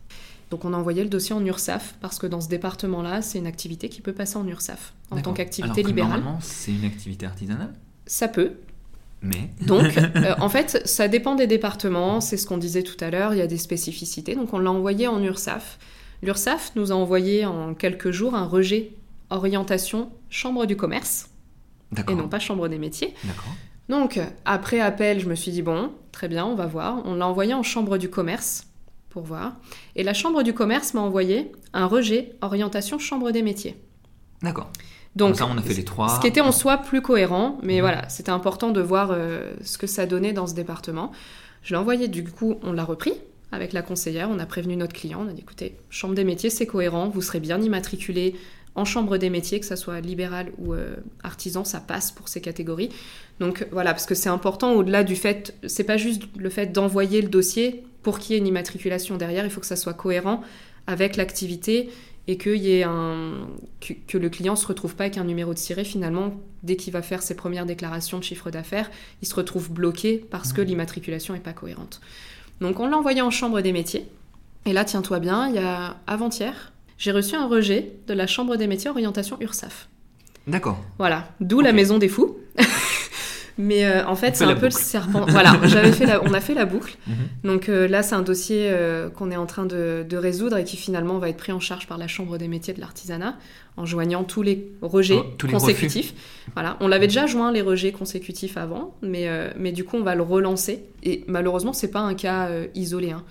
Donc 0.50 0.64
on 0.64 0.72
a 0.74 0.76
envoyé 0.76 1.02
le 1.02 1.08
dossier 1.08 1.34
en 1.34 1.44
URSAF 1.44 1.94
parce 2.00 2.18
que 2.18 2.26
dans 2.26 2.40
ce 2.40 2.48
département-là, 2.48 3.22
c'est 3.22 3.38
une 3.38 3.46
activité 3.46 3.88
qui 3.88 4.00
peut 4.00 4.12
passer 4.12 4.36
en 4.36 4.46
URSAF 4.46 4.94
en 5.10 5.20
tant 5.20 5.32
qu'activité 5.32 5.82
libérale. 5.82 6.20
Normalement, 6.20 6.38
c'est 6.40 6.72
une 6.72 6.84
activité 6.84 7.26
artisanale, 7.26 7.72
Ça 8.06 8.28
peut, 8.28 8.52
mais. 9.22 9.50
donc, 9.60 9.96
euh, 10.16 10.34
en 10.40 10.48
fait, 10.48 10.82
ça 10.86 11.08
dépend 11.08 11.34
des 11.34 11.46
départements, 11.46 12.20
c'est 12.20 12.36
ce 12.36 12.46
qu'on 12.46 12.58
disait 12.58 12.82
tout 12.82 12.96
à 13.00 13.10
l'heure, 13.10 13.34
il 13.34 13.38
y 13.38 13.42
a 13.42 13.46
des 13.46 13.58
spécificités. 13.58 14.34
Donc, 14.34 14.52
on 14.52 14.58
l'a 14.58 14.70
envoyé 14.70 15.06
en 15.06 15.22
URSAF. 15.22 15.78
L'URSAF 16.22 16.72
nous 16.76 16.92
a 16.92 16.94
envoyé 16.94 17.46
en 17.46 17.74
quelques 17.74 18.10
jours 18.10 18.34
un 18.34 18.46
rejet 18.46 18.92
orientation 19.30 20.10
chambre 20.28 20.66
du 20.66 20.76
commerce 20.76 21.30
et 22.08 22.14
non 22.14 22.28
pas 22.28 22.38
chambre 22.38 22.68
des 22.68 22.78
métiers. 22.78 23.14
Donc, 23.88 24.20
après 24.44 24.80
appel, 24.80 25.18
je 25.18 25.28
me 25.28 25.34
suis 25.34 25.50
dit, 25.50 25.62
bon, 25.62 25.92
très 26.12 26.28
bien, 26.28 26.46
on 26.46 26.54
va 26.54 26.66
voir. 26.66 27.02
On 27.04 27.14
l'a 27.14 27.26
envoyé 27.26 27.54
en 27.54 27.62
chambre 27.62 27.98
du 27.98 28.08
commerce 28.08 28.66
pour 29.08 29.24
voir. 29.24 29.56
Et 29.96 30.04
la 30.04 30.14
chambre 30.14 30.42
du 30.42 30.54
commerce 30.54 30.94
m'a 30.94 31.00
envoyé 31.00 31.50
un 31.72 31.86
rejet 31.86 32.32
orientation 32.40 32.98
chambre 32.98 33.32
des 33.32 33.42
métiers. 33.42 33.76
D'accord. 34.42 34.70
Donc, 35.16 35.36
ça, 35.36 35.48
on 35.50 35.58
a 35.58 35.62
fait 35.62 35.74
les 35.74 35.84
trois. 35.84 36.08
ce 36.08 36.20
qui 36.20 36.26
était 36.26 36.40
en 36.40 36.52
soi 36.52 36.78
plus 36.78 37.02
cohérent, 37.02 37.58
mais 37.62 37.80
voilà, 37.80 38.08
c'était 38.08 38.30
important 38.30 38.70
de 38.70 38.80
voir 38.80 39.10
euh, 39.10 39.52
ce 39.62 39.76
que 39.76 39.86
ça 39.86 40.06
donnait 40.06 40.32
dans 40.32 40.46
ce 40.46 40.54
département. 40.54 41.10
Je 41.62 41.74
l'ai 41.74 41.78
envoyé, 41.78 42.08
du 42.08 42.24
coup, 42.24 42.56
on 42.62 42.72
l'a 42.72 42.84
repris 42.84 43.14
avec 43.52 43.72
la 43.72 43.82
conseillère, 43.82 44.28
on 44.30 44.38
a 44.38 44.46
prévenu 44.46 44.76
notre 44.76 44.92
client, 44.92 45.24
on 45.26 45.28
a 45.28 45.32
dit 45.32 45.40
écoutez, 45.40 45.76
chambre 45.90 46.14
des 46.14 46.24
métiers, 46.24 46.50
c'est 46.50 46.66
cohérent, 46.66 47.08
vous 47.08 47.22
serez 47.22 47.40
bien 47.40 47.60
immatriculé 47.60 48.36
en 48.76 48.84
chambre 48.84 49.18
des 49.18 49.30
métiers, 49.30 49.58
que 49.58 49.66
ça 49.66 49.74
soit 49.74 50.00
libéral 50.00 50.52
ou 50.58 50.74
euh, 50.74 50.94
artisan, 51.24 51.64
ça 51.64 51.80
passe 51.80 52.12
pour 52.12 52.28
ces 52.28 52.40
catégories. 52.40 52.90
Donc 53.40 53.66
voilà, 53.72 53.92
parce 53.92 54.06
que 54.06 54.14
c'est 54.14 54.28
important 54.28 54.74
au-delà 54.74 55.02
du 55.02 55.16
fait, 55.16 55.56
c'est 55.66 55.84
pas 55.84 55.96
juste 55.96 56.22
le 56.36 56.50
fait 56.50 56.66
d'envoyer 56.66 57.20
le 57.20 57.28
dossier 57.28 57.84
pour 58.02 58.20
qu'il 58.20 58.32
y 58.32 58.34
ait 58.36 58.38
une 58.38 58.46
immatriculation 58.46 59.16
derrière, 59.16 59.44
il 59.44 59.50
faut 59.50 59.60
que 59.60 59.66
ça 59.66 59.76
soit 59.76 59.94
cohérent 59.94 60.42
avec 60.86 61.16
l'activité 61.16 61.90
et 62.30 62.38
qu'il 62.38 62.56
y 62.56 62.74
ait 62.74 62.84
un 62.84 63.48
que, 63.80 63.92
que 64.06 64.16
le 64.16 64.28
client 64.28 64.54
se 64.54 64.64
retrouve 64.64 64.94
pas 64.94 65.04
avec 65.04 65.18
un 65.18 65.24
numéro 65.24 65.52
de 65.52 65.58
siret 65.58 65.82
finalement 65.82 66.32
dès 66.62 66.76
qu'il 66.76 66.92
va 66.92 67.02
faire 67.02 67.22
ses 67.22 67.34
premières 67.34 67.66
déclarations 67.66 68.18
de 68.18 68.24
chiffre 68.24 68.50
d'affaires, 68.50 68.88
il 69.20 69.26
se 69.26 69.34
retrouve 69.34 69.72
bloqué 69.72 70.24
parce 70.30 70.52
que 70.52 70.60
l'immatriculation 70.60 71.34
est 71.34 71.40
pas 71.40 71.52
cohérente. 71.52 72.00
Donc 72.60 72.78
on 72.78 72.86
l'a 72.86 72.96
envoyé 72.96 73.20
en 73.20 73.30
chambre 73.30 73.60
des 73.62 73.72
métiers. 73.72 74.06
Et 74.64 74.72
là, 74.72 74.84
tiens-toi 74.84 75.18
bien, 75.18 75.48
il 75.48 75.56
y 75.56 75.58
a 75.58 75.96
avant-hier, 76.06 76.72
j'ai 76.98 77.10
reçu 77.10 77.34
un 77.34 77.48
rejet 77.48 77.94
de 78.06 78.14
la 78.14 78.28
chambre 78.28 78.56
des 78.56 78.68
métiers 78.68 78.90
orientation 78.90 79.36
URSAF. 79.40 79.88
D'accord. 80.46 80.78
Voilà, 80.98 81.28
d'où 81.40 81.60
la 81.60 81.72
maison 81.72 81.98
des 81.98 82.08
fous. 82.08 82.36
Mais 83.60 83.84
euh, 83.84 84.06
en 84.06 84.16
fait, 84.16 84.36
c'est 84.36 84.44
un 84.44 84.54
peu 84.54 84.66
le 84.66 84.70
serpent. 84.70 85.26
Voilà, 85.28 85.58
j'avais 85.64 85.92
fait 85.92 86.06
la- 86.06 86.22
on 86.24 86.32
a 86.32 86.40
fait 86.40 86.54
la 86.54 86.64
boucle. 86.64 86.96
Mhm. 87.06 87.14
Donc 87.44 87.68
euh, 87.68 87.86
là, 87.88 88.02
c'est 88.02 88.14
un 88.14 88.22
dossier 88.22 88.68
euh, 88.70 89.10
qu'on 89.10 89.30
est 89.30 89.36
en 89.36 89.46
train 89.46 89.66
de, 89.66 90.04
de 90.08 90.16
résoudre 90.16 90.56
et 90.56 90.64
qui 90.64 90.76
finalement 90.76 91.18
va 91.18 91.28
être 91.28 91.36
pris 91.36 91.52
en 91.52 91.60
charge 91.60 91.86
par 91.86 91.98
la 91.98 92.08
Chambre 92.08 92.38
des 92.38 92.48
métiers 92.48 92.74
de 92.74 92.80
l'artisanat 92.80 93.36
en 93.76 93.84
joignant 93.86 94.24
tous 94.24 94.42
les 94.42 94.72
rejets 94.82 95.18
Oh, 95.20 95.26
tous 95.38 95.46
les 95.46 95.52
consécutifs. 95.52 96.14
Voilà, 96.54 96.76
on 96.80 96.88
l'avait 96.88 97.06
déjà 97.06 97.26
joint 97.26 97.52
les 97.52 97.62
rejets 97.62 97.92
consécutifs 97.92 98.56
avant, 98.56 98.94
mais, 99.02 99.28
mais 99.58 99.72
du 99.72 99.84
coup, 99.84 99.96
on 99.96 100.02
va 100.02 100.14
le 100.14 100.22
relancer. 100.22 100.84
Et 101.02 101.24
malheureusement, 101.26 101.72
c'est 101.72 101.90
pas 101.90 102.00
un 102.00 102.14
cas 102.14 102.48
isolé. 102.74 103.10
hein. 103.12 103.24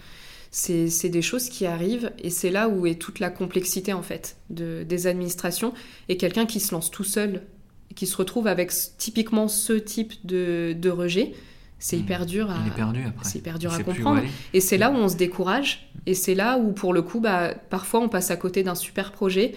C'est 0.52 0.88
c'est 0.90 1.10
des 1.10 1.22
choses 1.22 1.48
qui 1.48 1.68
arrivent 1.68 2.12
et 2.18 2.32
c'est 2.32 2.50
là 2.50 2.70
où 2.70 2.88
est 2.88 2.96
toute 2.96 3.20
la 3.20 3.30
complexité 3.30 3.94
en 3.94 4.02
fait 4.02 4.38
de, 4.50 4.82
des 4.82 5.06
administrations 5.06 5.76
et 6.08 6.18
quelqu'un 6.18 6.48
qui 6.48 6.60
se 6.60 6.74
lance 6.74 6.90
tout 6.90 7.04
seul, 7.04 7.44
qui 7.96 8.06
se 8.08 8.16
retrouve 8.18 8.48
avec 8.48 8.72
typiquement 8.98 9.48
ce 9.48 9.74
type 9.74 10.14
de, 10.26 10.76
de 10.78 10.90
rejet, 10.90 11.34
c'est 11.80 11.96
Mhm. 11.96 12.02
hyper 12.04 12.26
dur 12.26 12.52
à, 12.52 12.60
c'est 13.24 13.40
hyper 13.40 13.58
dur 13.60 13.72
à 13.74 13.78
comprendre. 13.84 14.22
et 14.54 14.60
c'est 14.62 14.78
là 14.78 14.92
où 14.92 14.96
on 14.96 15.08
se 15.10 15.16
décourage. 15.18 15.90
Et 16.06 16.14
c'est 16.14 16.36
là 16.36 16.58
où, 16.58 16.72
pour 16.72 16.94
le 16.94 17.02
coup, 17.02 17.20
bah, 17.20 17.54
parfois 17.70 18.00
on 18.02 18.10
passe 18.10 18.32
à 18.32 18.36
côté 18.38 18.64
d'un 18.64 18.76
super 18.76 19.12
projet 19.12 19.54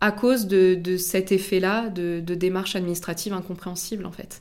à 0.00 0.12
cause 0.12 0.46
de, 0.46 0.74
de 0.74 0.96
cet 0.98 1.32
effet-là 1.32 1.88
de, 1.88 2.20
de 2.24 2.34
démarche 2.34 2.76
administrative 2.76 3.32
incompréhensible, 3.32 4.04
en 4.04 4.12
fait. 4.12 4.40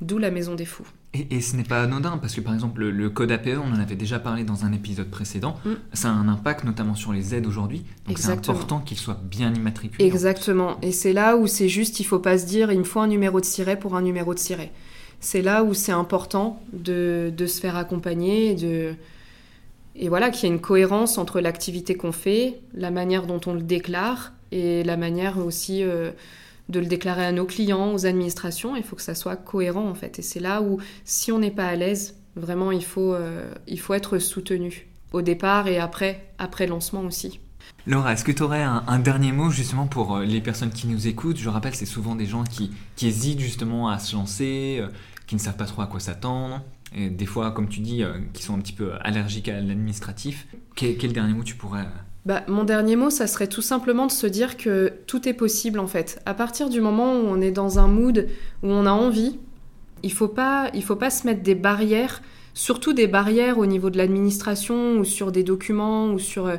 D'où 0.00 0.18
la 0.18 0.30
maison 0.30 0.54
des 0.54 0.64
fous. 0.64 0.86
Et, 1.14 1.26
et 1.36 1.40
ce 1.40 1.56
n'est 1.56 1.64
pas 1.64 1.82
anodin, 1.82 2.18
parce 2.18 2.34
que 2.34 2.40
par 2.40 2.54
exemple, 2.54 2.80
le, 2.80 2.90
le 2.90 3.10
code 3.10 3.32
APE, 3.32 3.58
on 3.62 3.72
en 3.72 3.80
avait 3.80 3.96
déjà 3.96 4.18
parlé 4.18 4.44
dans 4.44 4.64
un 4.64 4.72
épisode 4.72 5.08
précédent, 5.10 5.56
Mm. 5.64 5.70
ça 5.92 6.08
a 6.08 6.12
un 6.12 6.28
impact 6.28 6.64
notamment 6.64 6.94
sur 6.94 7.12
les 7.12 7.34
aides 7.34 7.46
aujourd'hui, 7.46 7.84
donc 8.06 8.18
c'est 8.18 8.30
important 8.30 8.78
qu'il 8.80 8.96
soit 8.98 9.18
bien 9.24 9.52
immatriculé. 9.54 10.04
Exactement. 10.04 10.76
Et 10.82 10.92
c'est 10.92 11.12
là 11.12 11.36
où 11.36 11.46
c'est 11.46 11.68
juste, 11.68 11.98
il 12.00 12.04
faut 12.04 12.18
pas 12.18 12.38
se 12.38 12.46
dire, 12.46 12.70
il 12.70 12.78
me 12.78 12.84
faut 12.84 13.00
un 13.00 13.08
numéro 13.08 13.40
de 13.40 13.44
siret 13.46 13.78
pour 13.78 13.96
un 13.96 14.02
numéro 14.02 14.34
de 14.34 14.38
siret. 14.38 14.70
C'est 15.20 15.42
là 15.42 15.64
où 15.64 15.74
c'est 15.74 15.92
important 15.92 16.62
de, 16.72 17.32
de 17.36 17.46
se 17.46 17.60
faire 17.60 17.76
accompagner, 17.76 18.50
et 18.52 18.54
de... 18.54 18.94
et 19.96 20.08
voilà, 20.08 20.30
qu'il 20.30 20.48
y 20.48 20.52
ait 20.52 20.54
une 20.54 20.60
cohérence 20.60 21.18
entre 21.18 21.40
l'activité 21.40 21.94
qu'on 21.96 22.12
fait, 22.12 22.60
la 22.74 22.90
manière 22.92 23.26
dont 23.26 23.40
on 23.46 23.54
le 23.54 23.62
déclare, 23.62 24.32
et 24.52 24.84
la 24.84 24.96
manière 24.96 25.38
aussi 25.38 25.82
euh, 25.82 26.10
de 26.68 26.80
le 26.80 26.86
déclarer 26.86 27.24
à 27.24 27.32
nos 27.32 27.46
clients, 27.46 27.92
aux 27.92 28.06
administrations. 28.06 28.76
Il 28.76 28.82
faut 28.82 28.96
que 28.96 29.02
ça 29.02 29.14
soit 29.14 29.36
cohérent 29.36 29.88
en 29.88 29.94
fait. 29.94 30.18
Et 30.18 30.22
c'est 30.22 30.40
là 30.40 30.62
où, 30.62 30.78
si 31.04 31.32
on 31.32 31.38
n'est 31.38 31.50
pas 31.50 31.66
à 31.66 31.76
l'aise, 31.76 32.16
vraiment, 32.36 32.70
il 32.72 32.84
faut, 32.84 33.14
euh, 33.14 33.52
il 33.66 33.80
faut 33.80 33.94
être 33.94 34.18
soutenu 34.18 34.88
au 35.12 35.22
départ 35.22 35.68
et 35.68 35.78
après, 35.78 36.32
après 36.38 36.66
lancement 36.66 37.00
aussi. 37.02 37.40
Laura, 37.86 38.12
est-ce 38.12 38.24
que 38.24 38.32
tu 38.32 38.42
aurais 38.42 38.62
un, 38.62 38.98
dernier 38.98 39.32
mot 39.32 39.50
justement 39.50 39.86
pour 39.86 40.16
euh, 40.16 40.24
les 40.24 40.40
personnes 40.40 40.70
qui 40.70 40.86
nous 40.86 41.06
écoutent? 41.06 41.38
Je 41.38 41.48
rappelle, 41.48 41.74
c'est 41.74 41.86
souvent 41.86 42.14
des 42.14 42.26
gens 42.26 42.44
qui, 42.44 42.70
hésitent 43.02 43.40
justement 43.40 43.88
à 43.88 43.98
se 43.98 44.14
lancer, 44.14 44.78
euh, 44.80 44.88
qui 45.26 45.34
ne 45.34 45.40
savent 45.40 45.56
pas 45.56 45.64
trop 45.64 45.82
à 45.82 45.86
quoi 45.86 46.00
s'attendre, 46.00 46.62
et 46.94 47.08
des 47.10 47.26
fois, 47.26 47.50
comme 47.50 47.68
tu 47.68 47.80
dis, 47.80 48.02
qui 48.32 48.42
sont 48.42 48.54
un 48.54 48.60
petit 48.60 48.72
peu 48.72 48.92
allergiques 49.02 49.48
à 49.48 49.60
l'administratif. 49.60 50.46
Quel 50.74 51.12
dernier 51.12 51.34
mot 51.34 51.44
tu 51.44 51.54
pourrais... 51.54 51.86
Bah, 52.28 52.42
mon 52.46 52.64
dernier 52.64 52.94
mot, 52.94 53.08
ça 53.08 53.26
serait 53.26 53.46
tout 53.46 53.62
simplement 53.62 54.04
de 54.04 54.12
se 54.12 54.26
dire 54.26 54.58
que 54.58 54.92
tout 55.06 55.26
est 55.26 55.32
possible 55.32 55.78
en 55.78 55.86
fait. 55.86 56.20
À 56.26 56.34
partir 56.34 56.68
du 56.68 56.82
moment 56.82 57.14
où 57.14 57.24
on 57.26 57.40
est 57.40 57.50
dans 57.50 57.78
un 57.78 57.88
mood 57.88 58.28
où 58.62 58.66
on 58.66 58.84
a 58.84 58.90
envie, 58.90 59.38
il 60.02 60.12
faut 60.12 60.28
pas, 60.28 60.70
faut 60.82 60.94
pas 60.94 61.08
se 61.08 61.26
mettre 61.26 61.42
des 61.42 61.54
barrières, 61.54 62.20
surtout 62.52 62.92
des 62.92 63.06
barrières 63.06 63.56
au 63.56 63.64
niveau 63.64 63.88
de 63.88 63.96
l'administration 63.96 64.98
ou 64.98 65.04
sur 65.04 65.32
des 65.32 65.42
documents 65.42 66.12
ou 66.12 66.18
sur, 66.18 66.48
euh, 66.48 66.56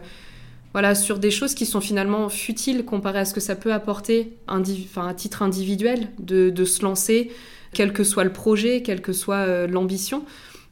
voilà, 0.73 0.95
sur 0.95 1.19
des 1.19 1.29
choses 1.29 1.53
qui 1.53 1.67
sont 1.67 1.81
finalement 1.81 2.29
futiles 2.29 2.83
comparé 2.83 3.19
à 3.19 3.25
ce 3.25 3.35
que 3.35 3.39
ça 3.39 3.55
peut 3.55 3.71
apporter 3.71 4.37
à 4.47 5.13
titre 5.13 5.43
individuel 5.43 6.09
de, 6.17 6.65
se 6.65 6.81
lancer, 6.81 7.29
quel 7.73 7.93
que 7.93 8.03
soit 8.03 8.23
le 8.23 8.33
projet, 8.33 8.81
quelle 8.81 9.03
que 9.03 9.13
soit 9.13 9.45
euh, 9.45 9.67
l'ambition. 9.67 10.25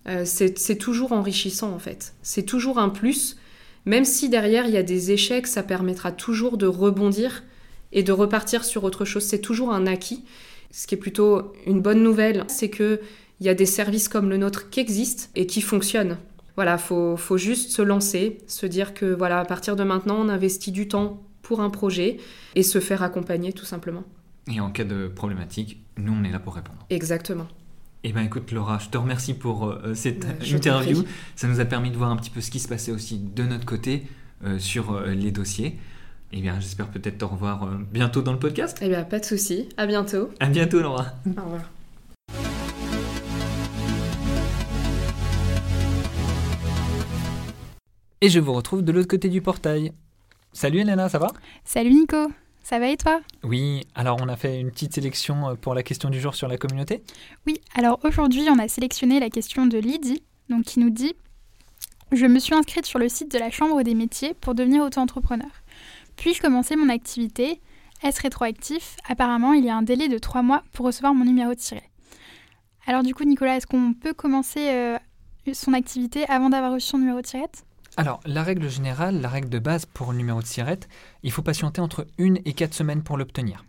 Euh, 0.08 0.24
c'est 0.26 0.78
toujours 0.80 1.12
enrichissant 1.12 1.72
en 1.72 1.80
fait. 1.80 2.16
C'est 2.24 2.48
toujours 2.48 2.80
un 2.80 2.90
plus. 2.90 3.38
Même 3.88 4.04
si 4.04 4.28
derrière 4.28 4.68
il 4.68 4.74
y 4.74 4.78
a 4.78 4.84
des 4.84 5.12
échecs, 5.12 5.48
ça 5.48 5.64
permettra 5.64 6.12
toujours 6.12 6.58
de 6.58 6.68
rebondir 6.68 7.44
et 7.94 8.04
de 8.04 8.12
repartir 8.12 8.66
sur 8.66 8.84
autre 8.84 9.06
chose. 9.06 9.24
C'est 9.24 9.40
toujours 9.40 9.72
un 9.72 9.88
acquis. 9.88 10.26
Ce 10.72 10.88
qui 10.88 10.96
est 10.96 10.98
plutôt 10.98 11.54
une 11.66 11.82
bonne 11.82 12.04
nouvelle, 12.04 12.44
c'est 12.50 12.70
que 12.70 13.00
il 13.40 13.46
y 13.46 13.50
a 13.50 13.54
des 13.54 13.66
services 13.66 14.10
comme 14.10 14.30
le 14.30 14.36
nôtre 14.36 14.70
qui 14.70 14.82
existent 14.82 15.30
et 15.36 15.48
qui 15.48 15.62
fonctionnent. 15.62 16.18
Voilà, 16.58 16.78
faut, 16.78 17.16
faut 17.16 17.38
juste 17.38 17.72
se 17.72 17.82
lancer, 17.82 18.40
se 18.48 18.66
dire 18.66 18.94
que 18.94 19.06
voilà, 19.06 19.40
à 19.40 19.46
partir 19.46 19.78
de 19.78 19.84
maintenant, 19.86 20.18
on 20.20 20.28
investit 20.28 20.74
du 20.74 20.90
temps 20.90 21.24
pour 21.42 21.62
un 21.62 21.70
projet 21.70 22.18
et 22.56 22.64
se 22.64 22.82
faire 22.82 23.04
accompagner 23.04 23.54
tout 23.54 23.64
simplement. 23.64 24.04
Et 24.52 24.60
en 24.60 24.70
cas 24.70 24.84
de 24.84 25.08
problématique, 25.08 25.82
nous, 25.98 26.12
on 26.12 26.26
est 26.26 26.32
là 26.32 26.40
pour 26.40 26.56
répondre. 26.56 26.80
Exactement. 26.90 27.48
Eh 28.04 28.14
bien 28.14 28.24
écoute 28.24 28.52
Laura, 28.52 28.78
je 28.80 28.90
te 28.90 28.98
remercie 28.98 29.34
pour 29.34 29.70
euh, 29.70 29.94
cette 29.94 30.24
Ouais, 30.24 30.38
je 30.42 30.56
interview. 30.56 31.04
Ça 31.36 31.48
nous 31.48 31.60
a 31.60 31.66
permis 31.66 31.92
de 31.92 31.98
voir 31.98 32.12
un 32.12 32.16
petit 32.16 32.30
peu 32.30 32.42
ce 32.42 32.52
qui 32.52 32.60
se 32.60 32.68
passait 32.68 32.92
aussi 32.92 33.18
de 33.20 33.44
notre 33.44 33.66
côté 33.66 34.04
euh, 34.46 34.60
sur 34.60 34.92
euh, 34.94 35.14
les 35.14 35.32
dossiers. 35.32 35.78
Eh 36.32 36.42
bien 36.42 36.60
j'espère 36.60 36.88
peut-être 36.88 37.18
te 37.18 37.26
revoir 37.26 37.64
euh, 37.64 37.78
bientôt 37.92 38.22
dans 38.22 38.34
le 38.34 38.40
podcast. 38.40 38.78
Eh 38.82 38.90
bien, 38.90 39.04
pas 39.04 39.20
de 39.20 39.26
souci. 39.26 39.70
À 39.78 39.88
bientôt. 39.88 40.30
À 40.40 40.48
bientôt 40.48 40.80
Laura. 40.82 41.08
Au 41.26 41.42
revoir. 41.42 41.72
Et 48.22 48.30
je 48.30 48.40
vous 48.40 48.54
retrouve 48.54 48.84
de 48.84 48.92
l'autre 48.92 49.08
côté 49.08 49.30
du 49.30 49.42
portail. 49.42 49.92
Salut 50.52 50.80
Elena, 50.80 51.08
ça 51.08 51.20
va? 51.20 51.28
Salut 51.64 51.94
Nico, 51.94 52.32
ça 52.68 52.80
va 52.80 52.90
et 52.90 52.98
toi? 52.98 53.22
Oui, 53.44 53.86
alors 53.96 54.18
on 54.22 54.28
a 54.28 54.36
fait 54.36 54.60
une 54.60 54.72
petite 54.72 54.94
sélection 54.94 55.48
euh, 55.48 55.56
pour 55.56 55.74
la 55.74 55.84
question 55.84 56.10
du 56.10 56.20
jour 56.20 56.36
sur 56.36 56.50
la 56.50 56.58
communauté. 56.58 57.02
Oui, 57.46 57.62
alors 57.76 57.98
aujourd'hui 58.04 58.46
on 58.50 58.60
a 58.60 58.68
sélectionné 58.68 59.22
la 59.22 59.30
question 59.30 59.68
de 59.68 59.78
Lydie, 59.78 60.22
donc 60.50 60.66
qui 60.66 60.82
nous 60.82 60.90
dit 60.90 61.14
Je 62.12 62.26
me 62.26 62.40
suis 62.40 62.54
inscrite 62.56 62.86
sur 62.86 63.00
le 63.00 63.08
site 63.08 63.32
de 63.32 63.40
la 63.40 63.52
Chambre 63.52 63.82
des 63.84 63.96
métiers 63.96 64.34
pour 64.34 64.54
devenir 64.54 64.84
auto-entrepreneur. 64.84 65.50
Puis-je 66.18 66.42
commencer 66.42 66.76
mon 66.76 66.90
activité? 66.90 67.62
Est-ce 68.04 68.22
rétroactif? 68.22 68.98
Apparemment, 69.08 69.54
il 69.54 69.64
y 69.64 69.70
a 69.70 69.76
un 69.78 69.82
délai 69.82 70.10
de 70.10 70.18
trois 70.18 70.42
mois 70.42 70.64
pour 70.74 70.88
recevoir 70.88 71.14
mon 71.14 71.24
numéro 71.24 71.52
de 71.52 71.60
tiret. 71.60 71.90
Alors 72.86 73.02
du 73.02 73.16
coup, 73.16 73.24
Nicolas, 73.24 73.56
est-ce 73.56 73.68
qu'on 73.68 73.94
peut 73.94 74.14
commencer 74.14 74.72
euh, 74.72 74.98
son 75.54 75.72
activité 75.72 76.26
avant 76.28 76.50
d'avoir 76.50 76.74
reçu 76.74 76.88
son 76.88 76.98
numéro 76.98 77.22
de 77.22 77.26
tirette 77.26 77.64
Alors, 78.00 78.20
la 78.28 78.44
règle 78.44 78.70
générale, 78.70 79.22
la 79.22 79.28
règle 79.28 79.50
de 79.50 79.58
base 79.58 79.88
pour 79.88 80.12
le 80.12 80.20
numéro 80.20 80.40
de 80.40 80.46
sirette, 80.46 80.88
il 81.24 81.32
faut 81.32 81.42
patienter 81.42 81.82
entre 81.82 82.06
une 82.20 82.38
et 82.46 82.54
quatre 82.54 82.76
semaines 82.76 83.02
pour 83.02 83.18
l'obtenir. 83.18 83.66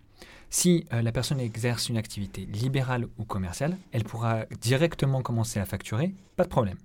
Si 0.50 0.84
euh, 0.92 1.00
la 1.00 1.12
personne 1.12 1.40
exerce 1.40 1.88
une 1.88 1.96
activité 1.96 2.44
libérale 2.44 3.06
ou 3.16 3.24
commerciale, 3.24 3.78
elle 3.90 4.04
pourra 4.04 4.44
directement 4.60 5.22
commencer 5.22 5.60
à 5.60 5.64
facturer, 5.64 6.14
pas 6.36 6.44
de 6.44 6.50
problème. 6.50 6.76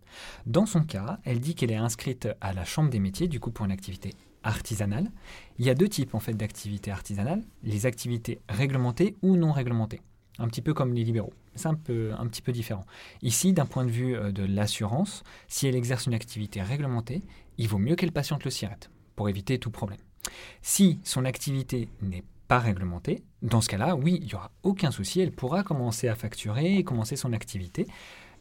Dans 0.46 0.66
son 0.66 0.86
cas, 0.86 1.20
elle 1.26 1.42
dit 1.42 1.54
qu'elle 1.54 1.72
est 1.72 1.76
inscrite 1.76 2.30
à 2.40 2.54
la 2.54 2.64
Chambre 2.64 2.90
des 2.90 3.02
métiers, 3.02 3.28
du 3.28 3.42
coup 3.42 3.52
pour 3.52 3.66
une 3.66 3.74
activité 3.74 4.14
artisanale. 4.44 5.12
Il 5.60 5.66
y 5.66 5.70
a 5.70 5.76
deux 5.76 5.90
types 5.90 6.16
en 6.16 6.22
fait 6.22 6.34
d'activités 6.34 6.92
artisanales, 6.92 7.44
les 7.62 7.86
activités 7.86 8.40
réglementées 8.48 9.18
ou 9.22 9.36
non 9.36 9.52
réglementées. 9.52 10.00
Un 10.40 10.48
petit 10.48 10.62
peu 10.62 10.74
comme 10.74 10.94
les 10.94 11.04
libéraux. 11.04 11.34
C'est 11.56 11.68
un, 11.68 11.76
petit 11.76 12.42
peu 12.42 12.52
différent. 12.52 12.86
Ici, 13.22 13.54
d'un 13.54 13.66
point 13.66 13.86
de 13.86 13.92
vue 13.92 14.16
euh, 14.16 14.32
de 14.32 14.44
l'assurance, 14.44 15.24
si 15.48 15.68
elle 15.68 15.76
exerce 15.76 16.08
une 16.08 16.14
activité 16.14 16.62
réglementée, 16.62 17.22
il 17.58 17.68
vaut 17.68 17.78
mieux 17.78 17.96
qu'elle 17.96 18.12
patiente 18.12 18.44
le 18.44 18.52
SIRET 18.52 18.90
pour 19.16 19.30
éviter 19.30 19.60
tout 19.60 19.70
problème. 19.70 20.00
Si 20.62 21.00
son 21.04 21.26
activité 21.26 21.90
n'est 22.02 22.24
pas 22.48 22.60
réglementée, 22.60 23.24
dans 23.42 23.62
ce 23.62 23.70
cas-là, 23.70 23.96
oui, 23.96 24.20
il 24.22 24.28
n'y 24.28 24.34
aura 24.34 24.52
aucun 24.64 24.90
souci, 24.90 25.20
elle 25.20 25.32
pourra 25.32 25.64
commencer 25.64 26.08
à 26.08 26.16
facturer 26.16 26.78
et 26.78 26.84
commencer 26.84 27.16
son 27.16 27.34
activité. 27.34 27.86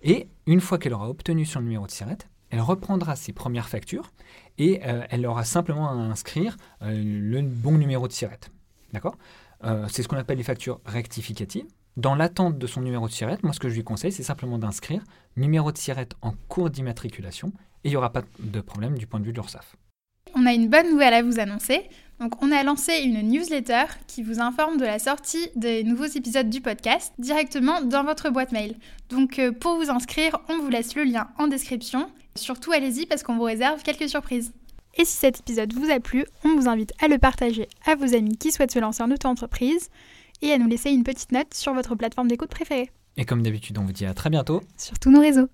Et 0.03 0.29
une 0.47 0.61
fois 0.61 0.79
qu'elle 0.79 0.95
aura 0.95 1.09
obtenu 1.09 1.45
son 1.45 1.61
numéro 1.61 1.87
de 1.87 1.91
SIRET, 1.91 2.19
elle 2.51 2.61
reprendra 2.61 3.17
ses 3.17 3.33
premières 3.33 3.69
factures 3.69 4.11
et 4.59 4.81
euh, 4.85 5.05
elle 5.11 5.27
aura 5.27 5.45
simplement 5.45 5.89
à 5.89 5.93
inscrire 5.93 6.57
euh, 6.83 6.93
le 6.93 7.43
bon 7.43 7.79
numéro 7.79 8.09
de 8.09 8.13
SIRET. 8.13 8.41
D'accord? 8.93 9.17
C'est 9.89 10.03
ce 10.03 10.09
qu'on 10.09 10.17
appelle 10.17 10.39
les 10.39 10.43
factures 10.43 10.81
rectificatives. 10.85 11.67
Dans 11.99 12.15
l'attente 12.15 12.57
de 12.57 12.67
son 12.67 12.81
numéro 12.81 13.07
de 13.07 13.13
SIRET, 13.13 13.39
moi 13.43 13.53
ce 13.53 13.61
que 13.61 13.69
je 13.69 13.75
lui 13.75 13.85
conseille, 13.85 14.13
c'est 14.13 14.23
simplement 14.23 14.57
d'inscrire 14.59 15.03
numéro 15.37 15.73
de 15.73 15.77
SIRET 15.77 16.09
en 16.23 16.33
cours 16.49 16.71
d'immatriculation 16.71 17.53
et 17.85 17.89
il 17.89 17.91
n'y 17.91 17.97
aura 17.97 18.13
pas 18.13 18.23
de 18.39 18.61
problème 18.63 18.97
du 18.97 19.07
point 19.07 19.21
de 19.21 19.27
vue 19.27 19.33
de 19.33 19.37
l'URSSAF. 19.37 19.77
On 20.35 20.47
a 20.47 20.55
une 20.55 20.69
bonne 20.69 20.89
nouvelle 20.91 21.13
à 21.13 21.23
vous 21.23 21.39
annoncer. 21.39 21.83
Donc, 22.19 22.43
on 22.43 22.51
a 22.53 22.63
lancé 22.63 23.03
une 23.05 23.21
newsletter 23.21 23.85
qui 24.07 24.23
vous 24.23 24.41
informe 24.41 24.79
de 24.79 24.85
la 24.85 24.99
sortie 24.99 25.49
des 25.57 25.85
nouveaux 25.85 26.07
épisodes 26.07 26.49
du 26.49 26.63
podcast 26.63 27.13
directement 27.19 27.83
dans 27.83 28.05
votre 28.05 28.31
boîte 28.31 28.53
mail. 28.53 28.77
Donc, 29.11 29.39
euh, 29.39 29.53
pour 29.53 29.77
vous 29.77 29.91
inscrire, 29.91 30.41
on 30.49 30.59
vous 30.59 30.71
laisse 30.71 30.95
le 30.95 31.05
lien 31.05 31.29
en 31.39 31.49
description. 31.49 32.09
Surtout, 32.37 32.73
allez-y 32.73 33.05
parce 33.05 33.23
qu'on 33.23 33.37
vous 33.37 33.43
réserve 33.43 33.83
quelques 33.83 34.09
surprises. 34.09 34.53
Et 34.97 35.05
si 35.05 35.17
cet 35.17 35.41
épisode 35.41 35.75
vous 35.75 35.91
a 35.91 36.01
plu, 36.01 36.25
on 36.45 36.55
vous 36.57 36.69
invite 36.69 36.93
à 37.03 37.09
le 37.09 37.19
partager 37.19 37.69
à 37.85 37.95
vos 37.95 38.15
amis 38.15 38.39
qui 38.39 38.53
souhaitent 38.53 38.73
se 38.73 38.79
lancer 38.79 39.03
en 39.03 39.11
auto-entreprise 39.11 39.91
et 40.43 40.53
à 40.53 40.59
nous 40.59 40.69
laisser 40.69 40.91
une 40.91 41.05
petite 41.05 41.33
note 41.33 41.55
sur 41.55 41.73
votre 41.73 41.95
plateforme 41.95 42.29
d'écoute 42.29 42.51
préférée, 42.51 42.91
Et 43.17 43.25
comme 43.25 43.43
d'habitude, 43.43 43.79
on 43.79 43.85
vous 43.85 43.93
dit 43.93 44.05
à 44.07 44.15
très 44.15 44.31
bientôt. 44.31 44.61
sur 44.77 44.99
tous 44.99 45.11
nos 45.11 45.21
réseaux. 45.21 45.49